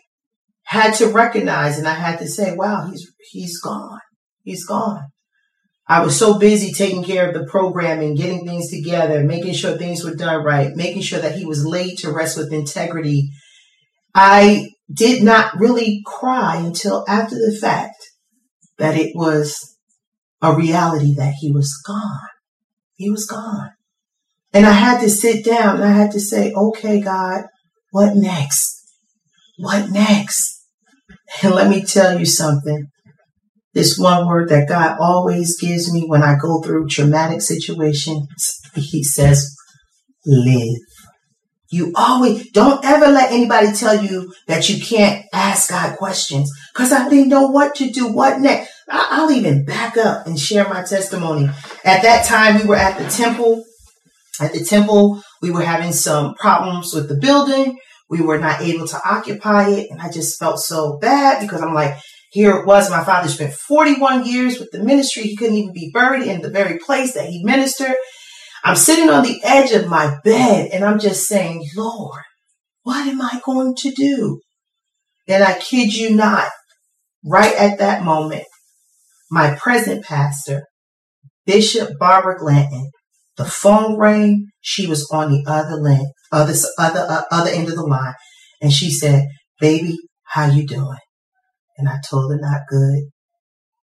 had 0.64 0.94
to 0.94 1.08
recognize 1.08 1.78
and 1.78 1.86
I 1.86 1.94
had 1.94 2.18
to 2.18 2.26
say, 2.26 2.54
wow, 2.54 2.88
he's, 2.90 3.06
he's 3.30 3.60
gone. 3.60 4.00
He's 4.42 4.66
gone. 4.66 5.04
I 5.86 6.02
was 6.02 6.18
so 6.18 6.38
busy 6.38 6.72
taking 6.72 7.04
care 7.04 7.28
of 7.28 7.34
the 7.34 7.46
programming, 7.46 8.14
getting 8.14 8.46
things 8.46 8.70
together, 8.70 9.22
making 9.22 9.52
sure 9.52 9.76
things 9.76 10.02
were 10.02 10.14
done 10.14 10.42
right, 10.42 10.74
making 10.74 11.02
sure 11.02 11.20
that 11.20 11.36
he 11.36 11.44
was 11.44 11.66
laid 11.66 11.98
to 11.98 12.12
rest 12.12 12.38
with 12.38 12.52
integrity. 12.52 13.28
I 14.14 14.70
did 14.92 15.22
not 15.22 15.58
really 15.58 16.00
cry 16.06 16.56
until 16.56 17.04
after 17.06 17.34
the 17.34 17.56
fact 17.60 17.96
that 18.78 18.96
it 18.96 19.12
was 19.14 19.73
a 20.44 20.54
reality 20.54 21.14
that 21.14 21.34
he 21.40 21.50
was 21.50 21.80
gone. 21.86 22.28
He 22.96 23.10
was 23.10 23.26
gone. 23.26 23.70
And 24.52 24.66
I 24.66 24.72
had 24.72 25.00
to 25.00 25.10
sit 25.10 25.44
down 25.44 25.76
and 25.76 25.84
I 25.84 25.92
had 25.92 26.12
to 26.12 26.20
say, 26.20 26.52
okay, 26.52 27.00
God, 27.00 27.44
what 27.90 28.14
next? 28.14 28.82
What 29.58 29.90
next? 29.90 30.62
And 31.42 31.54
let 31.54 31.68
me 31.68 31.82
tell 31.82 32.18
you 32.18 32.26
something. 32.26 32.88
This 33.72 33.98
one 33.98 34.28
word 34.28 34.50
that 34.50 34.68
God 34.68 34.98
always 35.00 35.58
gives 35.60 35.92
me 35.92 36.04
when 36.06 36.22
I 36.22 36.36
go 36.40 36.60
through 36.60 36.86
traumatic 36.86 37.40
situations, 37.40 38.60
He 38.76 39.02
says, 39.02 39.56
live. 40.24 40.78
You 41.70 41.92
always, 41.96 42.50
don't 42.52 42.84
ever 42.84 43.08
let 43.08 43.32
anybody 43.32 43.72
tell 43.72 44.00
you 44.00 44.32
that 44.46 44.68
you 44.68 44.84
can't 44.84 45.24
ask 45.32 45.70
God 45.70 45.96
questions 45.96 46.48
because 46.72 46.92
I 46.92 47.08
didn't 47.08 47.30
know 47.30 47.48
what 47.48 47.74
to 47.76 47.90
do. 47.90 48.12
What 48.12 48.40
next? 48.40 48.70
I'll 48.88 49.30
even 49.30 49.64
back 49.64 49.96
up 49.96 50.26
and 50.26 50.38
share 50.38 50.68
my 50.68 50.82
testimony. 50.82 51.48
At 51.84 52.02
that 52.02 52.26
time, 52.26 52.60
we 52.60 52.66
were 52.66 52.76
at 52.76 52.98
the 52.98 53.08
temple. 53.08 53.64
At 54.40 54.52
the 54.52 54.64
temple, 54.64 55.22
we 55.40 55.50
were 55.50 55.62
having 55.62 55.92
some 55.92 56.34
problems 56.34 56.92
with 56.92 57.08
the 57.08 57.16
building. 57.16 57.78
We 58.10 58.20
were 58.20 58.38
not 58.38 58.60
able 58.60 58.86
to 58.86 59.00
occupy 59.04 59.70
it. 59.70 59.90
And 59.90 60.00
I 60.00 60.10
just 60.10 60.38
felt 60.38 60.58
so 60.58 60.98
bad 60.98 61.40
because 61.40 61.62
I'm 61.62 61.74
like, 61.74 61.96
here 62.30 62.56
it 62.56 62.66
was. 62.66 62.90
My 62.90 63.04
father 63.04 63.28
spent 63.28 63.54
41 63.54 64.26
years 64.26 64.58
with 64.58 64.70
the 64.72 64.82
ministry. 64.82 65.22
He 65.22 65.36
couldn't 65.36 65.56
even 65.56 65.72
be 65.72 65.90
buried 65.94 66.26
in 66.26 66.42
the 66.42 66.50
very 66.50 66.78
place 66.78 67.14
that 67.14 67.28
he 67.28 67.44
ministered. 67.44 67.94
I'm 68.64 68.76
sitting 68.76 69.08
on 69.10 69.22
the 69.22 69.40
edge 69.44 69.72
of 69.72 69.88
my 69.88 70.16
bed 70.24 70.70
and 70.72 70.84
I'm 70.84 70.98
just 70.98 71.28
saying, 71.28 71.68
Lord, 71.76 72.22
what 72.82 73.06
am 73.06 73.20
I 73.20 73.40
going 73.44 73.74
to 73.76 73.90
do? 73.92 74.40
And 75.28 75.44
I 75.44 75.58
kid 75.58 75.94
you 75.94 76.14
not, 76.14 76.48
right 77.24 77.54
at 77.54 77.78
that 77.78 78.04
moment, 78.04 78.44
my 79.34 79.52
present 79.56 80.04
pastor, 80.04 80.62
Bishop 81.44 81.98
Barbara 81.98 82.38
Glanton, 82.38 82.88
the 83.36 83.44
phone 83.44 83.98
rang. 83.98 84.46
She 84.60 84.86
was 84.86 85.10
on 85.10 85.32
the 85.32 85.44
other 85.46 85.76
line, 85.76 86.06
other 86.30 86.54
other 86.78 87.00
uh, 87.00 87.22
other 87.32 87.50
end 87.50 87.68
of 87.68 87.74
the 87.74 87.82
line, 87.82 88.14
and 88.62 88.72
she 88.72 88.90
said, 88.92 89.26
"Baby, 89.58 89.98
how 90.22 90.46
you 90.46 90.64
doing?" 90.64 91.04
And 91.76 91.88
I 91.88 91.98
told 92.08 92.30
her, 92.30 92.38
"Not 92.40 92.62
good." 92.70 93.10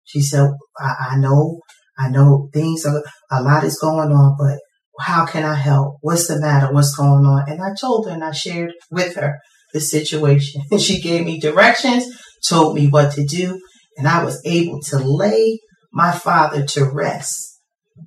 She 0.05 0.21
said, 0.21 0.49
I, 0.79 1.11
I 1.11 1.17
know, 1.17 1.59
I 1.97 2.09
know 2.09 2.49
things 2.53 2.85
are 2.85 3.03
a 3.29 3.43
lot 3.43 3.65
is 3.65 3.77
going 3.77 4.11
on, 4.11 4.35
but 4.39 4.57
how 4.99 5.25
can 5.25 5.43
I 5.43 5.55
help? 5.55 5.97
What's 6.01 6.27
the 6.27 6.39
matter? 6.39 6.73
What's 6.73 6.95
going 6.95 7.25
on?" 7.25 7.49
And 7.49 7.61
I 7.61 7.75
told 7.79 8.07
her, 8.07 8.13
and 8.13 8.23
I 8.23 8.31
shared 8.31 8.71
with 8.89 9.15
her 9.15 9.37
the 9.73 9.81
situation. 9.81 10.61
And 10.71 10.81
she 10.87 11.01
gave 11.01 11.25
me 11.25 11.41
directions, 11.41 12.05
told 12.47 12.75
me 12.75 12.87
what 12.87 13.11
to 13.15 13.25
do, 13.25 13.59
and 13.97 14.07
I 14.07 14.23
was 14.23 14.41
able 14.45 14.81
to 14.89 14.97
lay 14.97 15.59
my 15.91 16.11
father 16.11 16.65
to 16.65 16.85
rest 16.85 17.59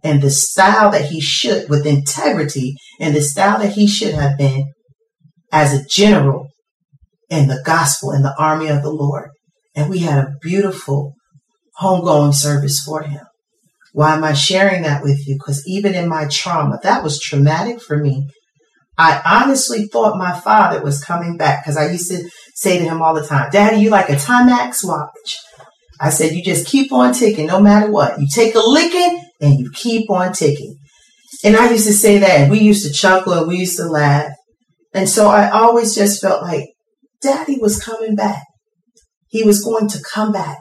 in 0.03 0.20
the 0.20 0.31
style 0.31 0.90
that 0.90 1.07
he 1.07 1.20
should, 1.20 1.68
with 1.68 1.87
integrity, 1.87 2.75
and 3.01 3.14
the 3.14 3.20
style 3.20 3.59
that 3.59 3.73
he 3.73 3.87
should 3.87 4.14
have 4.14 4.37
been 4.38 4.73
as 5.53 5.73
a 5.73 5.85
general 5.88 6.49
in 7.31 7.49
the 7.49 7.62
gospel 7.64 8.12
in 8.12 8.23
the 8.23 8.35
army 8.38 8.68
of 8.68 8.83
the 8.83 8.90
Lord. 8.90 9.31
And 9.75 9.90
we 9.90 10.01
had 10.01 10.18
a 10.18 10.35
beautiful 10.40 11.14
homegoing 11.81 12.35
service 12.35 12.81
for 12.85 13.03
him. 13.03 13.23
Why 13.92 14.14
am 14.14 14.25
I 14.25 14.33
sharing 14.33 14.83
that 14.83 15.03
with 15.03 15.27
you? 15.27 15.37
Because 15.37 15.62
even 15.66 15.94
in 15.94 16.09
my 16.09 16.27
trauma, 16.31 16.79
that 16.83 17.03
was 17.03 17.20
traumatic 17.20 17.81
for 17.81 17.97
me. 17.97 18.29
I 18.97 19.20
honestly 19.25 19.87
thought 19.87 20.18
my 20.18 20.38
father 20.38 20.83
was 20.83 21.03
coming 21.03 21.37
back 21.37 21.62
because 21.62 21.77
I 21.77 21.90
used 21.90 22.11
to 22.11 22.29
say 22.55 22.79
to 22.79 22.85
him 22.85 23.03
all 23.03 23.14
the 23.14 23.27
time, 23.27 23.51
Daddy, 23.51 23.79
you 23.79 23.90
like 23.90 24.09
a 24.09 24.14
Timex 24.14 24.85
watch. 24.85 25.38
I 26.00 26.11
said, 26.11 26.33
you 26.35 26.42
just 26.42 26.66
keep 26.66 26.92
on 26.92 27.14
ticking 27.14 27.46
no 27.46 27.61
matter 27.61 27.90
what. 27.90 28.20
You 28.20 28.26
take 28.33 28.54
a 28.54 28.61
licking 28.61 29.22
and 29.40 29.59
you 29.59 29.70
keep 29.72 30.11
on 30.11 30.33
ticking. 30.33 30.76
And 31.44 31.57
I 31.57 31.70
used 31.70 31.87
to 31.87 31.92
say 31.92 32.18
that 32.18 32.50
we 32.50 32.61
used 32.61 32.87
to 32.87 32.92
chuckle 32.92 33.33
and 33.35 33.48
we 33.48 33.59
used 33.59 33.76
to 33.76 33.87
laugh. 33.87 34.33
And 34.92 35.09
so 35.09 35.28
I 35.28 35.50
always 35.50 35.94
just 35.94 36.20
felt 36.20 36.42
like 36.42 36.70
daddy 37.20 37.59
was 37.61 37.83
coming 37.83 38.14
back. 38.14 38.42
He 39.28 39.42
was 39.42 39.62
going 39.62 39.88
to 39.88 40.02
come 40.02 40.33
back. 40.33 40.59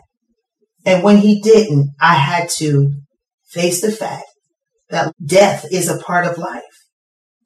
And 0.86 1.04
when 1.04 1.17
he 1.17 1.39
didn't, 1.41 1.91
I 2.02 2.15
had 2.15 2.50
to 2.58 2.91
face 3.52 3.82
the 3.82 3.91
fact 3.91 4.26
that 4.89 5.13
death 5.24 5.65
is 5.72 5.89
a 5.89 6.00
part 6.00 6.26
of 6.26 6.38
life. 6.38 6.63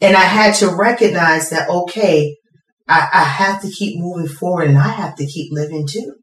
And 0.01 0.15
I 0.15 0.21
had 0.21 0.55
to 0.55 0.75
recognize 0.75 1.49
that, 1.49 1.69
okay, 1.69 2.35
I, 2.87 3.07
I 3.11 3.23
have 3.23 3.61
to 3.61 3.69
keep 3.69 3.99
moving 3.99 4.27
forward 4.27 4.69
and 4.69 4.77
I 4.77 4.89
have 4.89 5.15
to 5.17 5.25
keep 5.25 5.51
living 5.51 5.87
too. 5.87 6.15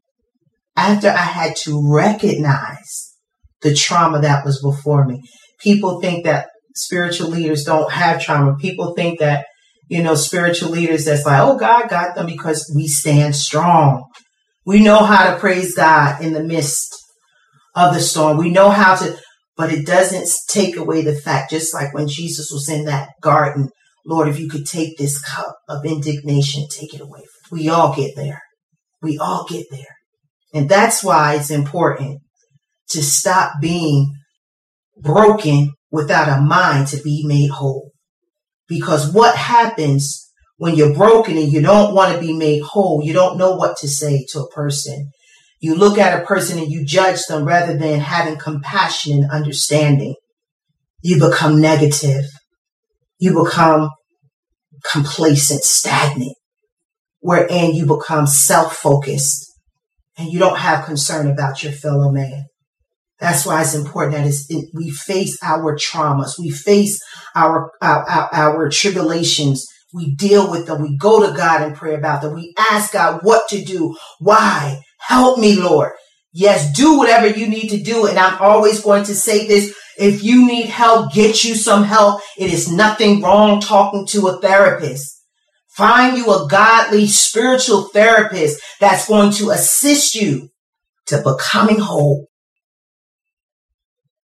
After 0.77 1.09
I 1.09 1.17
had 1.17 1.55
to 1.63 1.81
recognize 1.93 3.15
the 3.61 3.73
trauma 3.73 4.21
that 4.21 4.45
was 4.45 4.61
before 4.61 5.05
me. 5.05 5.21
People 5.59 5.99
think 5.99 6.23
that 6.25 6.49
spiritual 6.75 7.29
leaders 7.29 7.63
don't 7.63 7.91
have 7.91 8.21
trauma. 8.21 8.55
People 8.57 8.93
think 8.93 9.19
that, 9.19 9.45
you 9.89 10.03
know, 10.03 10.15
spiritual 10.15 10.69
leaders 10.69 11.05
that's 11.05 11.25
like, 11.25 11.41
oh, 11.41 11.57
God 11.57 11.89
got 11.89 12.15
them 12.15 12.27
because 12.27 12.71
we 12.75 12.87
stand 12.87 13.35
strong. 13.35 14.05
We 14.65 14.83
know 14.83 15.03
how 15.03 15.31
to 15.31 15.39
praise 15.39 15.75
God 15.75 16.21
in 16.21 16.33
the 16.33 16.43
midst 16.43 16.95
of 17.75 17.93
the 17.93 17.99
storm. 17.99 18.37
We 18.37 18.51
know 18.51 18.69
how 18.69 18.95
to, 18.95 19.17
but 19.57 19.71
it 19.71 19.85
doesn't 19.85 20.29
take 20.49 20.75
away 20.75 21.01
the 21.01 21.15
fact, 21.15 21.51
just 21.51 21.73
like 21.73 21.93
when 21.93 22.07
Jesus 22.07 22.49
was 22.51 22.69
in 22.69 22.85
that 22.85 23.09
garden, 23.21 23.69
Lord, 24.05 24.27
if 24.27 24.39
you 24.39 24.47
could 24.47 24.67
take 24.67 24.97
this 24.97 25.19
cup 25.19 25.55
of 25.67 25.85
indignation, 25.85 26.67
take 26.69 26.93
it 26.93 27.01
away. 27.01 27.21
We 27.51 27.69
all 27.69 27.95
get 27.95 28.15
there. 28.15 28.41
We 29.01 29.17
all 29.17 29.45
get 29.49 29.65
there. 29.71 29.95
And 30.55 30.69
that's 30.69 31.03
why 31.03 31.35
it's 31.35 31.51
important 31.51 32.21
to 32.91 33.03
stop 33.03 33.55
being 33.61 34.15
broken 34.97 35.73
without 35.91 36.29
a 36.29 36.41
mind 36.41 36.87
to 36.87 37.01
be 37.03 37.25
made 37.27 37.49
whole. 37.49 37.91
Because 38.69 39.11
what 39.11 39.35
happens 39.35 40.31
when 40.55 40.75
you're 40.75 40.95
broken 40.95 41.37
and 41.37 41.51
you 41.51 41.61
don't 41.61 41.93
want 41.93 42.13
to 42.15 42.21
be 42.21 42.31
made 42.31 42.61
whole, 42.61 43.03
you 43.03 43.11
don't 43.11 43.37
know 43.37 43.57
what 43.57 43.75
to 43.79 43.89
say 43.89 44.25
to 44.29 44.39
a 44.39 44.49
person. 44.51 45.11
You 45.59 45.75
look 45.75 45.97
at 45.97 46.17
a 46.17 46.25
person 46.25 46.57
and 46.57 46.71
you 46.71 46.85
judge 46.85 47.25
them 47.25 47.43
rather 47.43 47.77
than 47.77 47.99
having 47.99 48.37
compassion 48.37 49.23
and 49.23 49.31
understanding. 49.31 50.15
You 51.01 51.19
become 51.19 51.59
negative. 51.59 52.23
You 53.19 53.43
become 53.43 53.89
complacent, 54.89 55.63
stagnant, 55.63 56.37
wherein 57.19 57.75
you 57.75 57.85
become 57.85 58.25
self-focused 58.25 59.51
and 60.17 60.31
you 60.31 60.39
don't 60.39 60.57
have 60.57 60.85
concern 60.85 61.29
about 61.29 61.63
your 61.63 61.73
fellow 61.73 62.11
man. 62.11 62.45
That's 63.19 63.45
why 63.45 63.61
it's 63.61 63.75
important 63.75 64.25
that 64.25 64.69
we 64.73 64.89
face 64.89 65.37
our 65.41 65.77
traumas, 65.77 66.37
we 66.37 66.49
face 66.49 67.01
our, 67.33 67.71
our, 67.81 68.09
our, 68.09 68.29
our 68.33 68.69
tribulations, 68.69 69.65
we 69.93 70.13
deal 70.15 70.51
with 70.51 70.67
them, 70.67 70.81
we 70.81 70.97
go 70.97 71.25
to 71.25 71.35
God 71.35 71.61
and 71.61 71.75
pray 71.75 71.95
about 71.95 72.21
them, 72.21 72.33
we 72.33 72.53
ask 72.69 72.91
God 72.91 73.21
what 73.23 73.47
to 73.49 73.63
do, 73.63 73.95
why, 74.19 74.81
help 74.99 75.39
me, 75.39 75.55
Lord. 75.55 75.93
Yes, 76.37 76.73
do 76.73 76.97
whatever 76.97 77.27
you 77.27 77.47
need 77.47 77.69
to 77.69 77.81
do. 77.81 78.07
And 78.07 78.19
I'm 78.19 78.37
always 78.41 78.81
going 78.81 79.05
to 79.05 79.15
say 79.15 79.47
this. 79.47 79.73
If 79.97 80.21
you 80.21 80.45
need 80.45 80.65
help, 80.65 81.13
get 81.13 81.45
you 81.45 81.55
some 81.55 81.85
help. 81.85 82.19
It 82.37 82.51
is 82.51 82.69
nothing 82.69 83.21
wrong 83.21 83.61
talking 83.61 84.05
to 84.07 84.27
a 84.27 84.41
therapist. 84.41 85.14
Find 85.75 86.17
you 86.17 86.31
a 86.33 86.47
godly 86.49 87.05
spiritual 87.07 87.89
therapist 87.89 88.61
that's 88.79 89.09
going 89.09 89.31
to 89.33 89.49
assist 89.49 90.15
you 90.15 90.49
to 91.07 91.17
becoming 91.17 91.79
whole 91.79 92.29